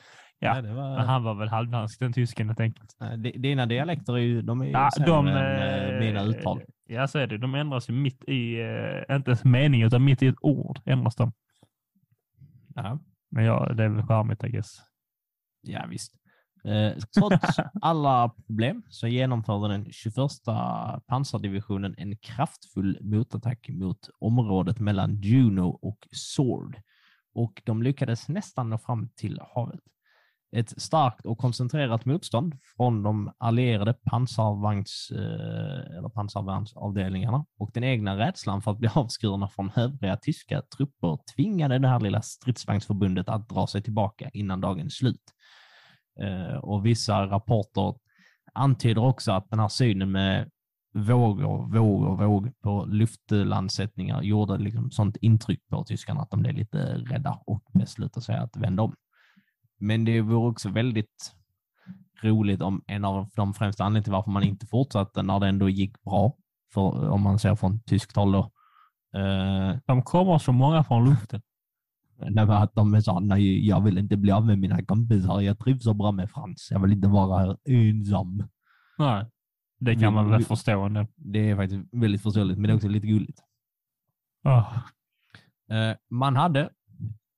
[0.44, 0.98] Ja, Nej, var...
[0.98, 2.96] han var väl halvdansk den tysken helt enkelt.
[3.36, 6.62] Dina dialekter är ju, de är ju ja, de, än äh, mina uttal.
[6.88, 7.38] Ja, så är det.
[7.38, 11.16] De ändras ju mitt i, äh, inte ens mening, utan mitt i ett ord ändras
[11.16, 11.32] de.
[12.76, 13.00] Ja.
[13.30, 14.82] Men ja, det är väl charmigt, I guess.
[15.62, 16.16] Ja, visst.
[16.64, 20.16] Eh, trots alla problem så genomförde den 21
[21.08, 26.82] pansardivisionen en kraftfull motattack mot området mellan Juno och Sword
[27.34, 29.80] och de lyckades nästan nå fram till havet
[30.52, 38.18] ett starkt och koncentrerat motstånd från de allierade pansarvagns, eh, eller pansarvärnsavdelningarna och den egna
[38.18, 43.50] rädslan för att bli avskurna från övriga tyska trupper tvingade det här lilla stridsvagnsförbundet att
[43.50, 45.24] dra sig tillbaka innan dagens slut.
[46.22, 47.96] Eh, och vissa rapporter
[48.54, 50.50] antyder också att den här synen med
[50.94, 56.98] vågor, vågor, våg på luftlandsättningar gjorde liksom sånt intryck på tyskarna att de blev lite
[56.98, 58.96] rädda och beslutade sig att vända om.
[59.82, 61.36] Men det vore också väldigt
[62.24, 65.70] roligt om en av de främsta anledningarna till varför man inte fortsatte när det ändå
[65.70, 66.36] gick bra,
[66.74, 68.52] för, om man ser från tyskt håll då.
[69.18, 71.42] Uh, de kommer så många från luften.
[72.30, 75.42] Nej, att de sa nej, jag vill inte bli av med mina kompisar.
[75.42, 76.68] Jag trivs så bra med Frans.
[76.72, 78.44] Jag vill inte vara här ensam.
[78.98, 79.26] Nej,
[79.80, 81.08] det kan man väl förstå ändå.
[81.16, 83.40] Det är faktiskt väldigt förståeligt, men det är också lite gulligt.
[84.44, 84.78] Oh.
[86.10, 86.70] Man hade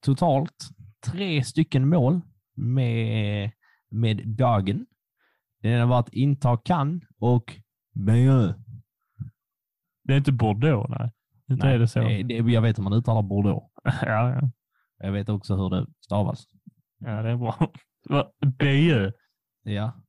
[0.05, 0.69] totalt
[1.05, 2.21] tre stycken mål
[2.53, 3.51] med,
[3.89, 4.85] med dagen.
[5.61, 7.53] Den ena var att inta Cannes och
[7.93, 8.55] Bayeux.
[10.03, 11.11] Det är inte Bordeaux, nej.
[11.49, 11.99] Inte nej, är det så.
[11.99, 13.71] Det, det, jag vet hur man uttalar Bordeaux.
[13.83, 14.49] ja, ja.
[14.97, 16.45] Jag vet också hur det stavas.
[16.99, 17.71] Ja, det är bra.
[18.59, 19.15] Bayeux.
[19.63, 20.01] Ja.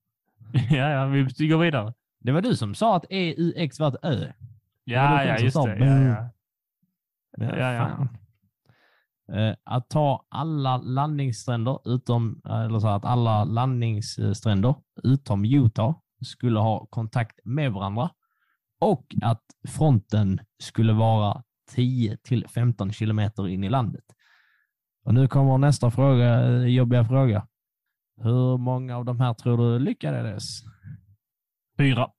[0.70, 1.95] ja, ja, vi går vidare.
[2.20, 4.32] Det var du som sa att EUX var ett Ö.
[4.84, 5.76] Ja, ja, just det.
[5.78, 6.30] Ja, ja.
[7.36, 8.09] Ja, ja.
[9.32, 16.86] Eh, att ta alla landningsstränder utom, eller så att alla landningsstränder utom Utah skulle ha
[16.86, 18.10] kontakt med varandra
[18.80, 24.04] och att fronten skulle vara 10 till 15 kilometer in i landet.
[25.04, 27.48] Och nu kommer nästa fråga, jobbiga fråga.
[28.16, 30.42] Hur många av de här tror du lyckades?
[31.78, 32.10] Fyra.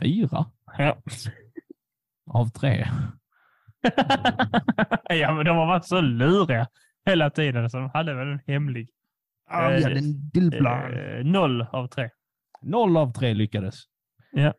[0.00, 0.46] Fyra?
[0.78, 1.02] Ja.
[2.30, 2.88] Av tre?
[5.08, 6.66] ja, men de har varit så luriga
[7.06, 8.88] hela tiden, så de hade väl en hemlig.
[9.50, 10.94] Ja, eh, en dillplan.
[10.94, 12.10] Eh, noll av tre.
[12.62, 13.74] Noll av tre lyckades.
[14.32, 14.54] Ja.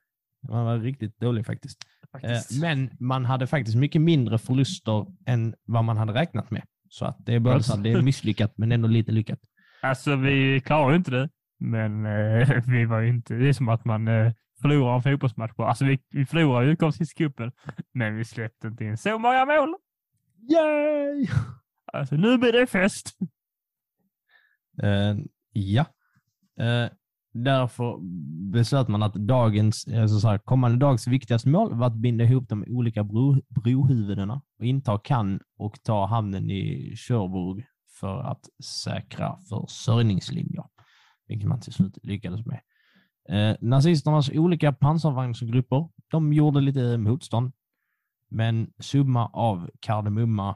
[0.49, 1.77] Man var riktigt dålig faktiskt.
[2.11, 2.51] faktiskt.
[2.51, 6.63] Eh, men man hade faktiskt mycket mindre förluster än vad man hade räknat med.
[6.89, 9.39] Så att det är bara så det är misslyckat, men ändå lite lyckat.
[9.81, 13.33] Alltså, vi klarar ju inte det, men eh, vi var inte...
[13.33, 15.51] Det är som att man eh, förlorar en fotbollsmatch.
[15.57, 17.51] Alltså, vi, vi förlorar ju utgångscupen,
[17.93, 19.75] men vi släppte inte in så många mål.
[20.51, 21.27] Yay!
[21.93, 23.17] Alltså, nu blir det fest.
[24.83, 25.85] Uh, ja.
[26.61, 26.89] Uh,
[27.33, 27.99] därför
[28.51, 32.49] beslöt man att dagens, alltså så här, kommande dags viktigaste mål var att binda ihop
[32.49, 37.65] de olika bro, brohuvudena och inta Cannes och ta hamnen i Cherbourg
[37.99, 40.65] för att säkra försörjningslinjer,
[41.27, 42.59] vilket man till slut lyckades med.
[43.31, 47.51] Eh, nazisternas olika pansarvagnsgrupper, de gjorde lite motstånd,
[48.31, 50.55] men summa av kardemumma,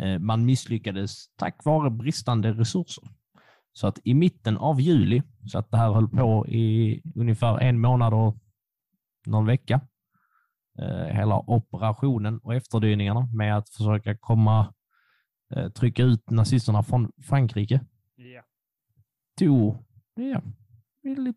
[0.00, 3.04] eh, man misslyckades tack vare bristande resurser.
[3.72, 7.80] Så att i mitten av juli, så att det här höll på i ungefär en
[7.80, 8.36] månad och
[9.26, 9.80] någon vecka,
[10.78, 14.74] eh, hela operationen och efterdyningarna med att försöka komma,
[15.54, 17.80] eh, trycka ut nazisterna från Frankrike,
[18.16, 18.42] ja.
[19.38, 19.84] tog
[20.14, 20.42] ja,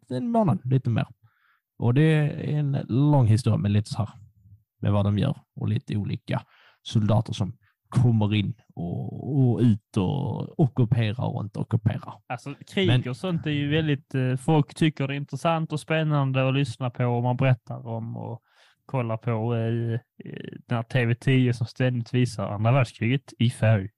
[0.10, 1.08] en månad, lite mer.
[1.78, 4.10] Och det är en lång historia med lite så här,
[4.82, 6.42] med vad de gör och lite olika
[6.84, 7.54] soldater som
[7.90, 12.14] kommer in och, och ut och ockuperar och inte ockuperar.
[12.28, 15.80] Alltså krig Men, och sånt är ju väldigt, eh, folk tycker det är intressant och
[15.80, 18.42] spännande att lyssna på och man berättar om och
[18.86, 20.00] kollar på eh,
[20.68, 23.90] den här TV10 som ständigt visar andra världskriget i färg.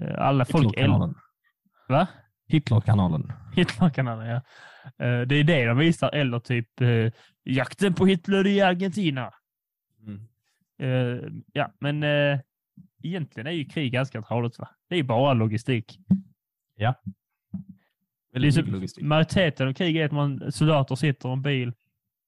[0.00, 0.64] Eh, alla folk...
[0.64, 1.14] Hitlerkanalen.
[1.88, 2.06] Va?
[2.48, 3.32] Hitlerkanalen.
[3.54, 4.40] Hitlerkanalen, ja.
[4.86, 7.12] Eh, det är det de visar, eller typ eh,
[7.44, 9.34] jakten på Hitler i Argentina.
[10.00, 10.20] Mm.
[10.78, 12.04] Eh, ja, men
[13.02, 14.58] egentligen är ju krig ganska tråkigt.
[14.58, 14.68] Va?
[14.88, 15.98] Det är bara logistik.
[16.76, 16.94] Ja.
[18.32, 19.04] Väldigt logistik.
[19.04, 21.72] Majoriteten av krig är att man, soldater sitter i en bil,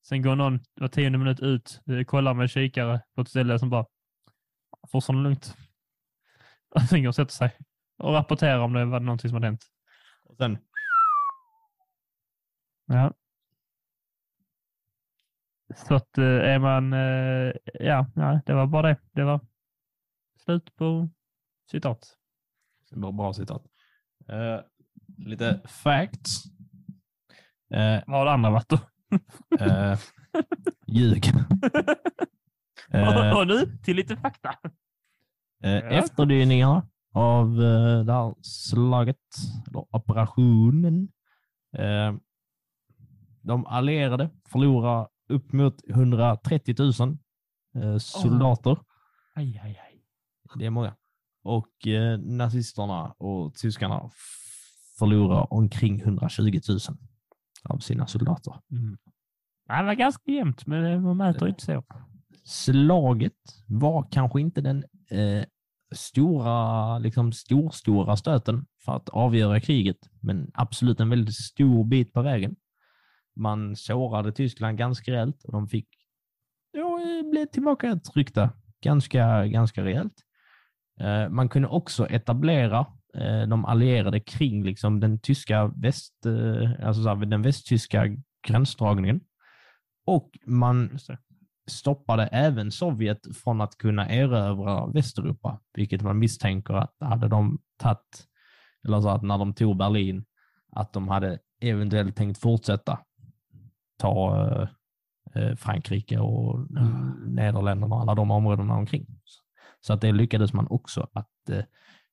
[0.08, 3.86] sen går någon var tionde minut ut, kollar med kikare på ett ställe som bara
[4.90, 5.56] fortfarande lugnt.
[6.74, 7.56] Och sen går och sätter sig
[7.98, 9.64] och rapporterar om det var någonting som har hänt.
[10.24, 10.58] Och sen
[12.88, 13.14] Ja.
[15.76, 18.96] Så att eh, är man, eh, ja, nej, det var bara det.
[19.12, 19.40] Det var
[20.44, 21.08] slut på
[21.70, 22.16] citat.
[22.90, 23.62] Det var bra citat.
[24.32, 24.60] Uh,
[25.26, 26.44] lite facts.
[27.74, 28.76] Uh, Vad har det andra varit då?
[29.60, 29.98] uh,
[30.86, 31.26] ljug.
[32.94, 34.48] uh, och nu till lite fakta.
[35.64, 35.90] Uh, ja.
[35.90, 39.26] Efterdyningarna av uh, det här slaget,
[39.68, 41.08] eller operationen,
[43.48, 47.18] de allierade förlorar upp mot 130 000
[47.74, 48.70] eh, soldater.
[48.70, 48.82] Oh.
[49.34, 50.02] Aj, aj, aj.
[50.54, 50.96] Det är många.
[51.42, 54.10] Och eh, nazisterna och tyskarna
[54.98, 56.78] förlorar omkring 120 000
[57.64, 58.54] av sina soldater.
[58.70, 58.98] Mm.
[59.66, 61.84] Det var ganska jämnt, men man mäter inte så.
[62.44, 63.32] Slaget
[63.66, 65.44] var kanske inte den eh,
[65.94, 72.22] stora, liksom storstora stöten för att avgöra kriget, men absolut en väldigt stor bit på
[72.22, 72.56] vägen.
[73.38, 75.88] Man sårade Tyskland ganska rejält och de fick
[76.72, 78.50] ja, bli tillbakatryckta
[78.82, 80.14] ganska, ganska rejält.
[81.00, 87.14] Eh, man kunde också etablera eh, de allierade kring liksom den tyska väst, eh, alltså
[87.14, 88.04] den västtyska
[88.46, 89.20] gränsdragningen.
[90.06, 90.98] Och man
[91.70, 98.26] stoppade även Sovjet från att kunna erövra Västeuropa, vilket man misstänker att hade de tagit,
[98.86, 100.24] eller så att när de tog Berlin,
[100.72, 102.98] att de hade eventuellt tänkt fortsätta
[103.98, 104.68] ta
[105.34, 107.34] eh, Frankrike och mm.
[107.34, 109.06] Nederländerna och alla de områdena omkring.
[109.80, 111.64] Så att det lyckades man också att eh,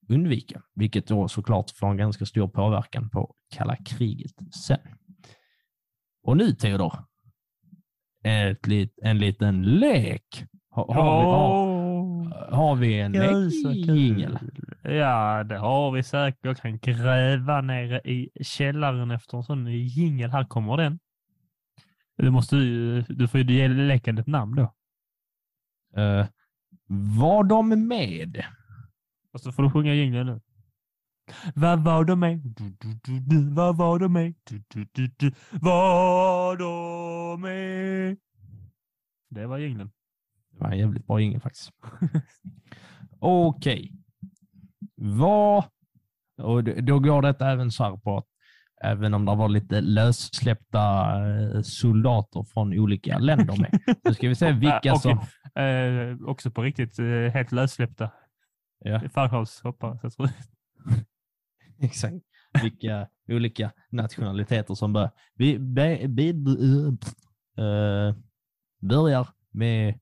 [0.09, 4.31] undvika, vilket då såklart får en ganska stor påverkan på kalla kriget
[4.67, 4.79] sen.
[6.23, 6.93] Och nu Theodor,
[8.23, 10.45] ett lit, en liten lek.
[10.69, 13.31] Har, har, vi, har, har vi en lek?
[14.83, 16.39] Ja, det har vi säkert.
[16.45, 20.31] Jag kan gräva nere i källaren efter en sån jingel.
[20.31, 20.99] Här kommer den.
[22.17, 22.55] Du, måste,
[23.09, 24.73] du får ju ge leken ett namn då.
[26.01, 26.25] Uh,
[27.17, 28.45] var de med
[29.33, 30.41] Och så får du sjunga jingeln nu.
[31.55, 32.41] Vad var de med?
[33.55, 34.35] Vad var de med?
[35.51, 38.17] Var de med?
[39.29, 39.91] Det var jingeln.
[40.51, 41.71] Det var en jävligt bra jingel faktiskt.
[43.19, 43.91] Okej.
[44.95, 45.63] Vad...
[46.37, 48.27] Och då går detta även så här på att
[48.91, 53.79] även om det var lite lössläppta eh, soldater från olika länder med.
[54.03, 55.11] Nu ska vi se vilka som...
[55.55, 58.11] Eh, också på riktigt eh, helt lössläppta.
[58.79, 59.01] Ja.
[59.13, 59.99] Fallskärmshoppare.
[61.81, 62.15] Exakt.
[62.63, 65.11] Vilka olika nationaliteter som börjar.
[65.35, 68.15] Vi be, be, eh,
[68.81, 69.99] börjar med.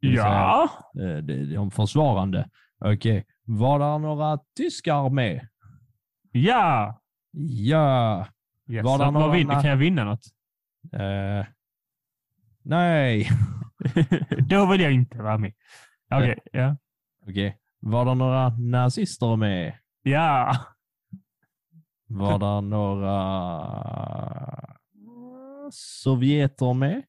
[0.00, 0.68] Det vill säga, Ja.
[1.00, 2.48] eh, de, de försvarande.
[2.84, 5.48] Okej, var det några tyskar med?
[6.32, 7.00] Ja.
[7.32, 8.26] Ja.
[8.68, 8.84] Yes.
[8.84, 9.54] Var det några vinner?
[9.54, 10.20] na- Kan jag vinna något?
[10.92, 11.46] Eh,
[12.62, 13.28] nej.
[14.48, 15.52] Då vill jag inte vara med.
[16.14, 16.76] Okej, ja.
[17.28, 17.56] Okej.
[17.80, 19.78] Var det några nazister med?
[20.02, 20.56] Ja.
[22.06, 23.20] Var det några
[25.70, 27.02] sovjeter med?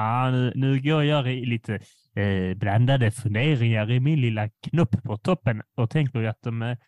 [0.00, 1.78] Ah, nu, nu går jag i lite
[2.14, 6.78] eh, blandade funderingar i min lilla knopp på toppen och tänker ju att de, eh,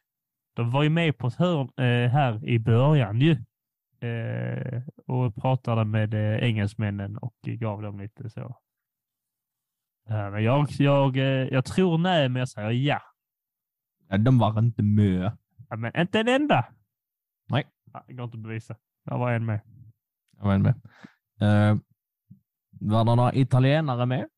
[0.56, 3.32] de var ju med på ett hörn eh, här i början ju.
[4.08, 8.56] Eh, och pratade med eh, engelsmännen och gav dem lite så.
[10.08, 13.02] Eh, men jag, jag, eh, jag tror nej, men jag säger ja.
[14.08, 15.32] Ja, de var inte med.
[15.68, 16.64] ja men inte en enda.
[17.48, 17.66] Nej.
[18.06, 18.76] Det går inte att bevisa.
[19.04, 19.60] Det var en med.
[20.36, 20.74] Jag var med.
[21.40, 21.76] Eh,
[22.80, 24.28] var det några italienare med?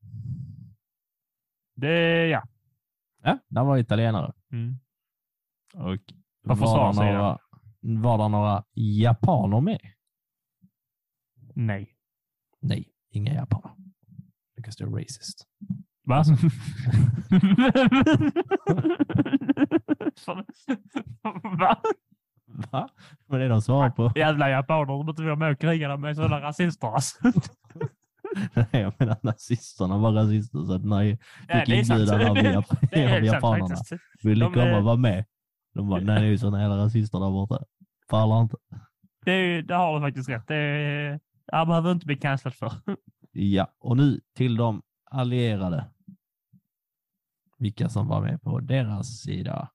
[1.75, 2.43] Det, ja.
[3.23, 4.33] Ja, det var italienare.
[4.53, 4.75] Mm.
[5.75, 5.99] Och
[6.47, 7.39] På var, det några,
[7.81, 9.81] var det några japaner med?
[11.55, 11.97] Nej.
[12.61, 13.77] Nej, inga japaner.
[14.57, 15.47] Because they're racist.
[16.05, 16.25] Va?
[21.59, 21.77] Va?
[22.71, 22.89] Va?
[23.27, 24.13] Vad är det de svarar på?
[24.17, 27.19] Jävla japaner, de inte vara med och kriga, de är sådana rasister alltså.
[28.55, 31.19] Nej, jag menar nazisterna var rasister så att nej,
[31.49, 32.01] Ja, fick det är sant.
[32.01, 33.77] inbjudan av, jap Det är av helt sant japanerna.
[34.23, 35.25] Vill ni De komma och vara med?
[35.75, 37.65] De bara, nej det är ju sådana jävla rasister där borta.
[38.09, 38.57] Pallar inte.
[39.25, 40.47] Det, är- det har du faktiskt rätt.
[40.49, 42.73] Det är, jag behöver inte bli cancellad för.
[43.35, 45.91] Ja, och nu till de allierade.
[47.59, 49.69] Vilka som var med på deras sida.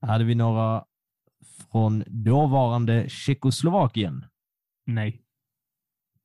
[0.00, 0.84] Hade vi några
[1.70, 4.24] från dåvarande Tjeckoslovakien?
[4.86, 5.22] Nej.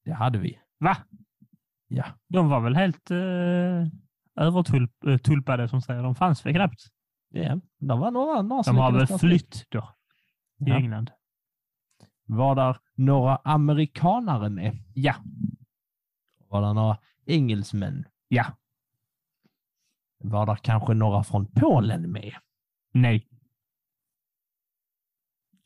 [0.06, 0.60] Det hade vi.
[0.84, 0.98] Va?
[1.88, 3.88] Ja, De var väl helt uh,
[4.36, 6.04] övertulpade som säger.
[6.04, 6.82] De fanns väl knappt.
[7.30, 7.60] ja.
[7.80, 9.80] det var några, några De har väl flytt då.
[10.60, 10.76] I Ja.
[10.76, 11.12] England.
[12.26, 14.78] Var där några amerikanare med?
[14.96, 15.16] Ja.
[16.48, 18.06] Var det några engelsmän?
[18.28, 18.46] Ja.
[20.20, 22.34] Var där kanske några från Polen med?
[22.92, 23.28] Nej.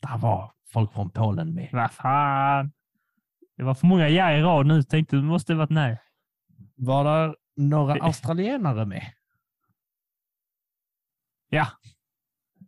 [0.00, 1.68] Där var folk från Polen med.
[1.72, 2.72] Vad fan.
[3.58, 4.82] Det var för många ja i rad nu.
[4.82, 6.00] Tänkte det måste varit nej.
[6.76, 9.12] Var där några Det- australienare med?
[11.48, 11.66] Ja.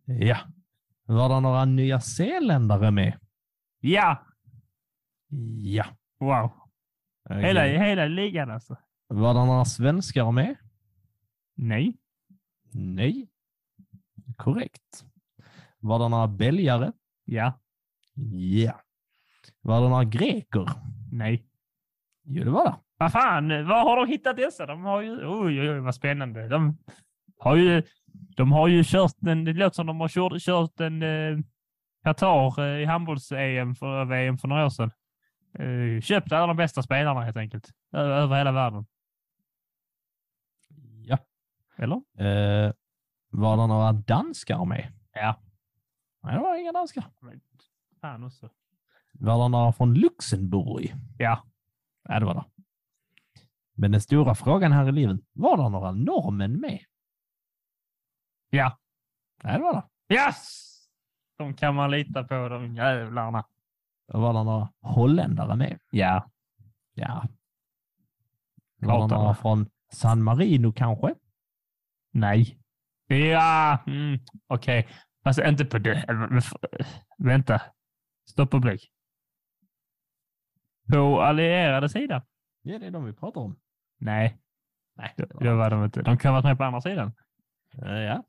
[0.04, 0.38] Ja.
[1.04, 3.18] Var det några nya zeeländare med?
[3.80, 4.26] Ja.
[5.62, 5.84] Ja.
[6.18, 6.50] Wow.
[7.24, 7.42] Okej.
[7.42, 8.76] Hela, hela ligan alltså.
[9.06, 10.56] Var det några svenskar med?
[11.54, 11.96] Nej.
[12.72, 13.28] Nej.
[14.36, 15.04] Korrekt.
[15.78, 16.92] Var det några belgare?
[17.24, 17.60] Ja.
[18.32, 18.80] Ja.
[19.62, 20.66] Var det några greker?
[21.12, 21.46] Nej.
[22.24, 22.74] Jo, det var det.
[22.96, 24.66] Vad fan, var har de hittat dessa?
[24.66, 26.48] De har ju, oj, oj, oj, vad spännande.
[26.48, 26.78] De
[27.38, 27.82] har ju,
[28.36, 31.38] de har ju kört en, det låter som de har kört, kört en eh,
[32.04, 34.90] Qatar eh, i handbolls-EM för, VM för några år sedan.
[35.58, 37.68] Eh, köpt alla de bästa spelarna helt enkelt.
[37.92, 38.86] Ö- över hela världen.
[41.06, 41.18] Ja.
[41.76, 41.96] Eller?
[41.96, 42.72] Eh,
[43.30, 44.92] var det några danskar med?
[45.12, 45.36] Ja.
[46.22, 47.04] Nej, det var inga danskar.
[47.20, 47.40] Men,
[48.00, 48.48] fan också.
[49.20, 50.94] Var det några från Luxemburg?
[51.18, 51.42] Ja.
[52.08, 52.44] Ja, det var det.
[53.74, 56.80] Men den stora frågan här i livet, var det några norrmän med?
[58.50, 58.78] Ja.
[59.42, 59.74] Nej, det var
[60.08, 60.14] det.
[60.14, 60.66] Yes!
[61.38, 63.44] De kan man lita på, de jävlarna.
[64.06, 65.78] Var det några holländare med?
[65.90, 66.30] Ja.
[66.94, 67.24] Ja.
[68.80, 71.14] Var det några från San Marino kanske?
[72.12, 72.58] Nej.
[73.06, 74.88] Ja, mm, okej.
[75.24, 76.04] Fast inte på det.
[77.18, 77.62] Vänta.
[78.30, 78.92] Stopp och blick.
[80.92, 82.20] På allierade sidan?
[82.62, 83.56] Ja, det är de vi pratar om.
[83.98, 84.36] Nej,
[84.96, 86.02] Nej, det, det var de inte.
[86.02, 87.12] De kan ha varit med på andra sidan.
[87.82, 88.24] Eh, Ja.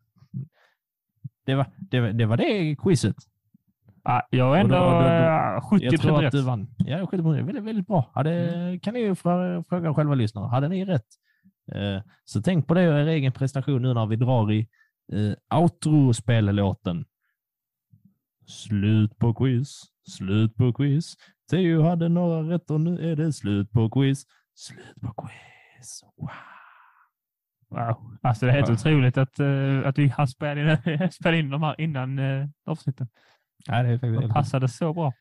[1.46, 3.16] Det var det, var- det var det quizet.
[4.04, 6.68] Ja, jag är ändå då, då, då, 70 Jag tror att du vann.
[6.78, 8.12] Ja, 70 väldigt, väldigt bra.
[8.14, 8.80] Hade, mm.
[8.80, 10.48] Kan ni ju fråga själva lyssnare.
[10.48, 11.06] Hade ni rätt?
[11.76, 14.68] Eh, så tänk på det och er egen prestation nu när vi drar i
[15.14, 17.06] eh, outro-spellåten.
[18.48, 21.16] Slut på quiz, slut på quiz.
[21.52, 24.26] Theo hade några rätt och nu är det slut på quiz.
[24.56, 26.04] Slut på quiz.
[26.18, 26.30] Wow.
[27.70, 28.18] Wow.
[28.22, 28.78] Alltså det är helt wow.
[28.78, 33.08] otroligt att, uh, att vi har spelat in, spela in de här innan uh, avsnitten.
[33.66, 35.14] Ja, det är faktiskt de passade så bra.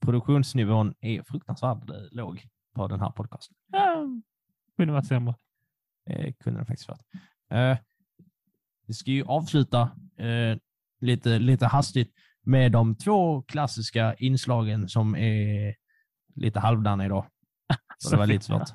[0.00, 3.56] Produktionsnivån är fruktansvärt eh, låg på den här podcasten.
[3.72, 4.06] Ja,
[4.76, 5.34] kunde varit sämre.
[6.06, 7.06] Det kunde det faktiskt varit.
[7.52, 7.78] Uh,
[8.86, 9.82] vi ska ju avsluta
[10.20, 10.56] uh,
[11.00, 12.14] lite, lite hastigt
[12.46, 15.74] med de två klassiska inslagen som är
[16.34, 17.26] lite halvdana idag.
[17.98, 18.70] Så det var lite svårt.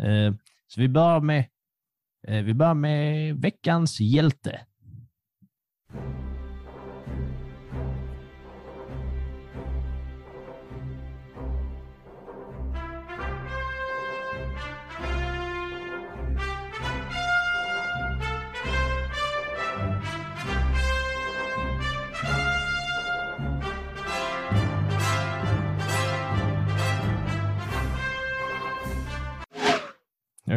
[0.00, 0.34] uh,
[0.66, 1.44] så vi börjar med
[2.28, 4.60] Eh, vi börjar med veckans hjälte.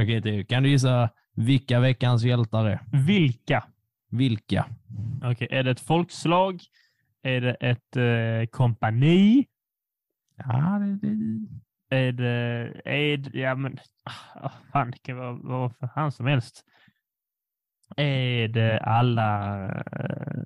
[0.01, 2.79] Okej, okay, kan du gissa vilka veckans hjältar är?
[2.91, 3.63] Vilka?
[4.09, 4.65] Vilka?
[5.17, 6.61] Okej, okay, är det ett folkslag?
[7.21, 9.45] Är det ett eh, kompani?
[10.35, 11.47] Ja, det, det...
[11.89, 12.81] Är det...
[12.85, 13.79] Är det ja, men...
[14.43, 16.63] Oh, fan, det kan vara vad för han som helst.
[17.97, 19.65] Är det alla...
[19.75, 20.43] Eh,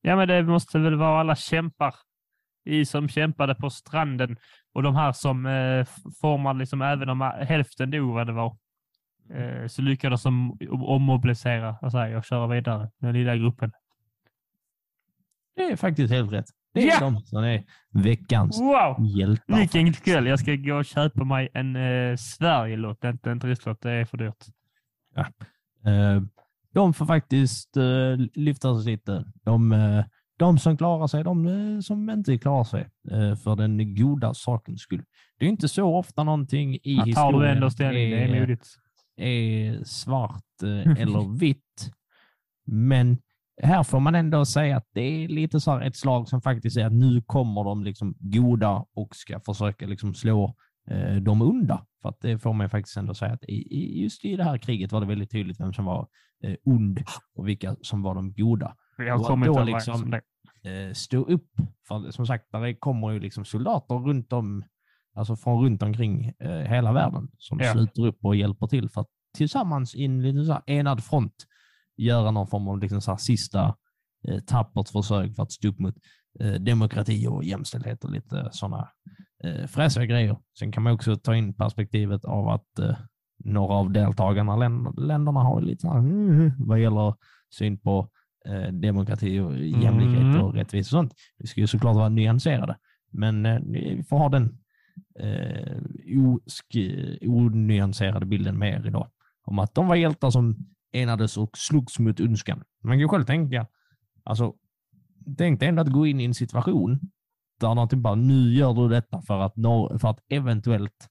[0.00, 1.94] ja, men det måste väl vara alla kämpar
[2.66, 4.36] i som kämpade på stranden
[4.72, 5.86] och de här som eh,
[6.20, 8.56] formade, liksom, även om hälften dog vad det var,
[9.34, 13.72] eh, så lyckades de ommobilisera och, och köra vidare, den lilla gruppen.
[15.56, 16.46] Det är faktiskt helt rätt.
[16.74, 17.00] Det är yeah!
[17.00, 18.96] de som är veckans wow!
[19.00, 19.58] hjältar.
[19.58, 20.26] Vilken kväll.
[20.26, 23.80] Jag ska gå och köpa mig en eh, Sverigelott, inte en turistlott.
[23.80, 24.44] Det är för dyrt.
[25.14, 25.26] Ja.
[25.90, 26.22] Eh,
[26.74, 29.24] de får faktiskt eh, lyfta sig lite.
[29.44, 30.04] De, eh,
[30.38, 34.80] de som klarar sig, de eh, som inte klarar sig eh, för den goda sakens
[34.80, 35.02] skull.
[35.38, 38.40] Det är inte så ofta någonting i historien tar du ändå ställning, är, det är
[38.40, 38.68] modigt.
[39.16, 41.90] är svart eh, eller vitt.
[42.66, 43.18] Men
[43.62, 46.86] här får man ändå säga att det är lite så ett slag som faktiskt är
[46.86, 50.54] att nu kommer de liksom goda och ska försöka liksom slå
[50.90, 51.86] eh, dem unda.
[52.02, 54.92] För att det får man faktiskt ändå säga att i, just i det här kriget
[54.92, 56.08] var det väldigt tydligt vem som var
[56.44, 58.76] eh, ond och vilka som var de goda.
[58.96, 61.50] Jag och att då liksom eh, stå upp,
[61.88, 64.64] för som sagt, där kommer ju liksom soldater runt om,
[65.14, 67.72] alltså från runt omkring eh, hela världen som ja.
[67.72, 71.46] sluter upp och hjälper till för att tillsammans i en lite så enad front
[71.96, 73.76] göra någon form av liksom så sista
[74.28, 75.94] eh, tappert försök för att stå upp mot
[76.40, 78.88] eh, demokrati och jämställdhet och lite sådana
[79.44, 80.38] eh, fräsiga grejer.
[80.58, 82.96] Sen kan man också ta in perspektivet av att eh,
[83.44, 84.56] några av deltagarna
[84.96, 87.14] länderna har lite så här, mm, vad gäller
[87.58, 88.10] syn på
[88.46, 90.42] eh, demokrati och jämlikhet mm.
[90.42, 91.14] och rättvisa och sånt.
[91.38, 92.76] Vi ska ju såklart vara nyanserade,
[93.10, 94.58] men eh, vi får ha den
[95.18, 95.76] eh,
[97.20, 99.10] onyanserade bilden med er idag.
[99.44, 100.56] Om att de var hjältar som
[100.92, 102.62] enades och slogs mot önskan.
[102.84, 103.66] Man kan själv tänka,
[104.22, 104.54] alltså,
[105.38, 107.00] tänk dig ändå att gå in i en situation
[107.60, 109.54] där någonting bara, nu gör du detta för att,
[110.00, 111.08] för att eventuellt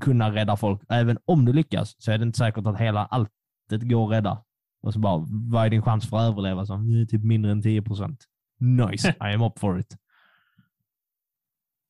[0.00, 0.82] kunna rädda folk.
[0.88, 4.44] Även om du lyckas så är det inte säkert att hela alltet går att rädda.
[4.80, 6.66] Och så bara, vad är din chans för att överleva?
[6.66, 6.78] Så,
[7.10, 8.24] typ mindre än 10 procent.
[8.60, 9.96] Nice, I am up for it.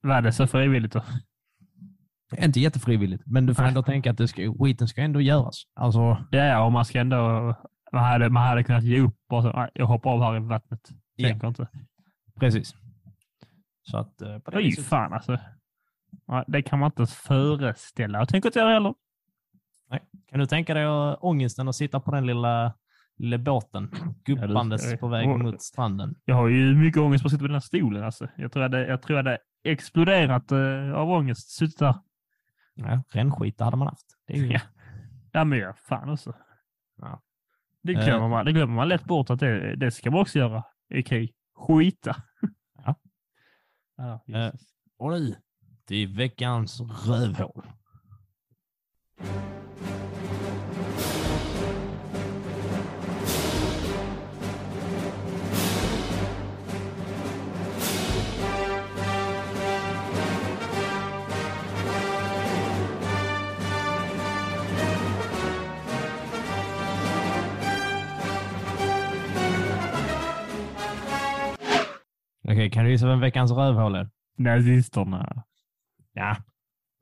[0.03, 1.03] Vad är det så frivilligt då?
[2.39, 5.63] Inte jättefrivilligt, men du får ändå tänka att det ska, skiten ska ändå göras.
[5.75, 6.27] Alltså...
[6.31, 7.55] Ja, och man ska ändå...
[7.93, 10.89] Man hade, man hade kunnat ge upp och så, jag hoppar av här i vattnet.
[11.17, 11.49] Tänker ja.
[11.49, 11.69] inte.
[12.41, 12.75] Precis.
[13.83, 15.39] Så att, eh, på det Fy fan alltså.
[16.47, 18.19] Det kan man inte föreställa.
[18.19, 18.95] Jag tänker inte göra heller.
[19.91, 20.01] Nej.
[20.31, 20.87] Kan du tänka dig
[21.21, 22.75] ångesten att sitta på den lilla,
[23.17, 23.91] lilla båten
[24.25, 26.15] guppandes på väg mot stranden?
[26.25, 28.05] Jag har ju mycket ångest på att sitta på den här stolen.
[28.05, 28.29] Alltså.
[28.37, 31.51] Jag tror jag hade, jag tror jag hade exploderat uh, av ångest.
[31.51, 31.95] Suttit där.
[32.75, 34.07] Ja, rännskit hade man haft.
[34.27, 34.53] Det är ju...
[34.53, 34.61] ja.
[35.33, 36.35] ja, men ja, fan också.
[37.01, 37.23] Ja.
[37.83, 40.39] Det, glömmer uh, man, det glömmer man lätt bort att det, det ska man också
[40.39, 41.35] göra i krig.
[41.55, 42.17] Skita.
[42.87, 44.21] Ja.
[44.27, 44.55] ja uh,
[44.99, 45.35] och nu
[45.87, 47.67] till veckans rövhål.
[72.49, 74.09] Okej, okay, kan du gissa vem veckans rövhål är?
[74.39, 75.45] Nazisterna.
[76.13, 76.37] Ja,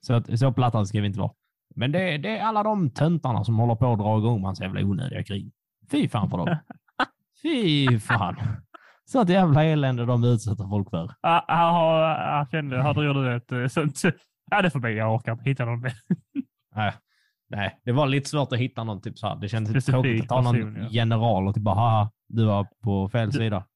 [0.06, 1.32] så, så platta ska vi inte vara.
[1.74, 4.80] Men det, det är alla de töntarna som håller på att dra igång massa jävla
[4.80, 5.52] onödiga krig.
[5.90, 6.56] Fy fan för dem.
[7.42, 8.36] Fy fan.
[9.04, 11.14] Så ett jävla elände de utsätter folk för.
[11.22, 11.44] Ja,
[12.38, 14.02] jag kände, hade du ett sånt...
[14.50, 14.96] Ja, det får bli.
[14.96, 15.92] Jag orkar hitta någon mer.
[16.74, 16.92] Nej.
[17.48, 19.36] Nej, det var lite svårt att hitta någon typ så här.
[19.36, 20.88] Det kändes tråkigt att ta någon person, ja.
[20.90, 23.66] general och typ bara, du var på fel sida.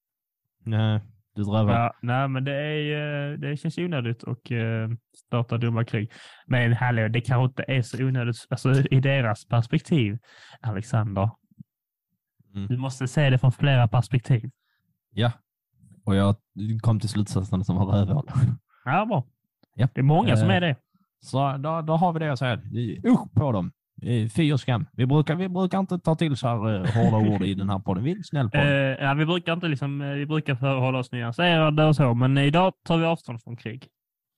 [0.65, 1.01] Nej,
[1.35, 1.75] du drövar.
[1.75, 6.13] Ja, nej, men det, är, det känns onödigt att uh, starta dumma krig.
[6.47, 10.19] Men hallå, det kanske inte är så onödigt alltså, i deras perspektiv,
[10.61, 11.31] Alexander.
[12.55, 12.67] Mm.
[12.67, 14.51] Du måste se det från flera perspektiv.
[15.11, 15.33] Ja,
[16.05, 16.37] och jag
[16.83, 18.31] kom till slutsatsen som var rövhål.
[18.85, 19.25] Ja, bra.
[19.75, 19.89] Ja.
[19.95, 20.77] Det är många som är det.
[21.21, 22.63] Så då, då har vi det jag säger.
[23.07, 23.73] Usch på dem.
[24.37, 24.87] Fy och skam.
[24.93, 27.79] Vi brukar, vi brukar inte ta till så här uh, hårda ord i den här
[27.79, 28.05] podden.
[28.05, 31.85] Vi är snäll på uh, ja, Vi brukar inte liksom, vi brukar förhålla oss nyanserade
[31.85, 33.89] och så, men idag tar vi avstånd från krig.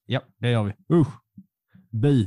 [0.07, 0.97] Ja, det gör vi.
[0.97, 1.13] Usch.
[1.91, 2.27] Bu.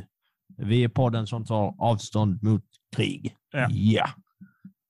[0.57, 2.63] Vi är podden som tar avstånd mot
[2.95, 3.35] krig.
[3.51, 3.67] Ja.
[3.69, 4.07] ja.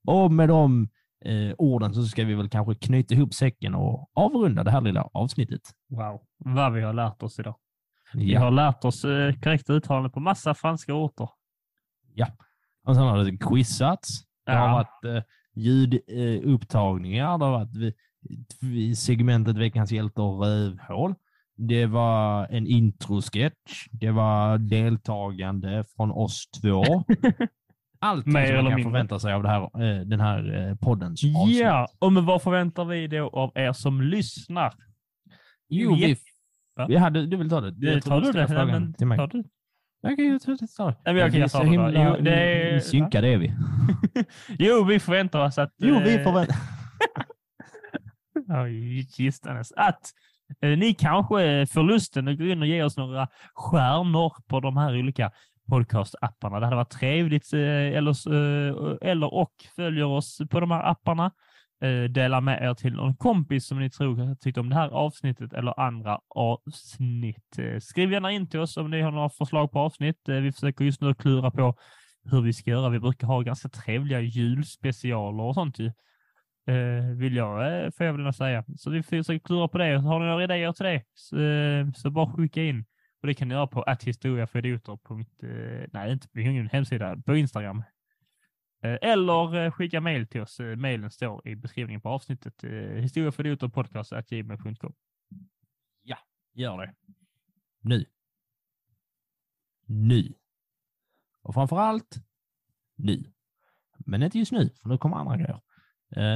[0.08, 0.90] Och med de
[1.26, 5.10] eh, orden så ska vi väl kanske knyta ihop säcken och avrunda det här lilla
[5.14, 5.62] avsnittet.
[5.90, 7.56] Wow, vad vi har lärt oss idag.
[8.14, 8.40] Vi ja.
[8.40, 11.30] har lärt oss eh, korrekta uttalanden på massa franska orter.
[12.16, 12.28] Ja,
[12.84, 14.22] och sen har det quizats.
[14.46, 14.60] Det ja.
[14.60, 15.24] har varit eh,
[15.56, 17.34] ljudupptagningar.
[17.34, 17.96] Eh, det har varit
[18.62, 21.16] vi, segmentet Veckans hjälte och rövhål.
[21.58, 23.88] Det var en introsketch.
[23.92, 26.84] Det var deltagande från oss två.
[28.26, 31.58] Mer som man kan förvänta sig av här, eh, den här eh, poddens avsnitt.
[31.58, 34.74] Ja, och men vad förväntar vi då av er som lyssnar?
[35.70, 36.18] Jo, vi,
[36.88, 37.72] vi hade, du vill ta det?
[37.72, 38.48] Du, tar du det?
[38.48, 39.18] Frågan men, till mig.
[39.18, 39.44] Tar du?
[40.06, 40.98] Jag kan ju ta det.
[41.06, 41.70] Nej, men jag kan jag ta det.
[41.70, 42.80] Himla, jo, det är...
[42.80, 43.54] Synkade är vi.
[44.60, 45.74] jo, vi förväntar oss att...
[45.78, 46.56] Jo, vi eh, förväntar
[49.18, 49.72] gistanes.
[49.72, 50.02] Att
[50.62, 54.78] eh, ni kanske får lusten att gå in och ge oss några stjärnor på de
[54.78, 55.32] här olika
[55.70, 56.60] podcast-apparna.
[56.60, 57.54] Det hade varit trevligt.
[57.54, 57.60] Eh,
[57.98, 61.32] eller, eh, eller och följer oss på de här apparna.
[61.82, 65.54] Eh, dela med er till någon kompis som ni tror tyckte om det här avsnittet
[65.54, 67.58] eller andra avsnitt.
[67.58, 70.30] Eh, skriv gärna in till oss om ni har några förslag på avsnitt.
[70.30, 71.76] Eh, vi försöker just nu klura på
[72.32, 72.90] hur vi ska göra.
[72.90, 75.92] Vi brukar ha ganska trevliga julspecialer och sånt ju.
[77.16, 78.64] vill jag, får jag väl säga.
[78.78, 79.98] Så vi försöker klura på det.
[79.98, 81.38] Har ni några idéer till det så,
[82.02, 82.86] så bara skicka in.
[83.22, 84.94] Och det kan ni göra på atthistoriaföridioter.
[85.44, 87.84] Eh, nej, inte på ingen hemsida, på Instagram.
[88.86, 90.60] Eh, eller eh, skicka mail till oss.
[90.60, 92.64] Eh, mailen står i beskrivningen på avsnittet.
[93.04, 94.94] historiaföridioterpodcast.gmail.com.
[96.04, 96.18] Ja,
[96.54, 96.94] gör det.
[97.82, 98.06] Nu.
[99.86, 100.34] Nu.
[101.42, 102.16] Och framför allt
[102.96, 103.34] nu.
[103.98, 105.62] Men inte just nu, för nu kommer andra grejer.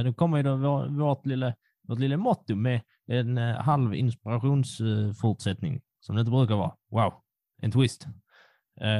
[0.02, 0.56] Nu kommer ju då
[0.88, 6.76] vårt lilla, vårt lilla motto med en halv inspirationsfortsättning som det inte brukar vara.
[6.90, 7.22] Wow,
[7.62, 8.06] en twist.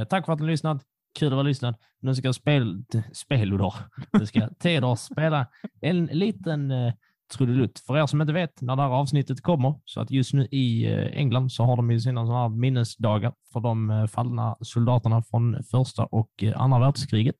[0.09, 0.87] Tack för att ni har lyssnat.
[1.19, 1.75] Kul att vara lyssnad.
[2.01, 3.75] Nu ska spel, spelodor.
[4.13, 5.47] Nu ska Teder spela
[5.81, 6.93] en liten eh,
[7.31, 7.79] trudelutt.
[7.87, 10.93] För er som inte vet när det här avsnittet kommer, så att just nu i
[10.93, 15.23] eh, England så har de ju sina sådana här minnesdagar för de eh, fallna soldaterna
[15.23, 17.37] från första och eh, andra världskriget.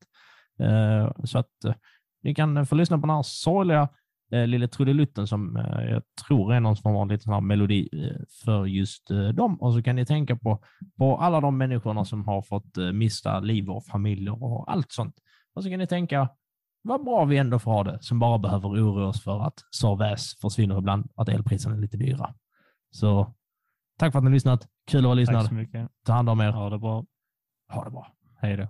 [1.25, 1.51] Så att
[2.23, 3.89] ni kan få lyssna på den här sorgliga
[4.31, 8.23] eh, Lille Trudelutten som eh, jag tror är någon form av liten sån melodi eh,
[8.45, 9.61] för just eh, dem.
[9.61, 10.63] Och så kan ni tänka på,
[10.99, 15.15] på alla de människorna som har fått eh, mista liv och familjer och allt sånt.
[15.55, 16.29] Och så kan ni tänka,
[16.83, 20.41] vad bra vi ändå får ha det, som bara behöver oroa oss för att SARVÄS
[20.41, 22.35] försvinner ibland, att elpriserna är lite dyra.
[22.91, 23.35] Så
[23.99, 24.69] tack för att ni har lyssnat.
[24.91, 25.41] Kul att ha lyssnat.
[25.41, 25.91] Tack så mycket.
[26.07, 26.51] Ta hand om er.
[26.51, 27.05] Ha det bra.
[27.73, 28.07] Ha det bra.
[28.41, 28.69] Hej då.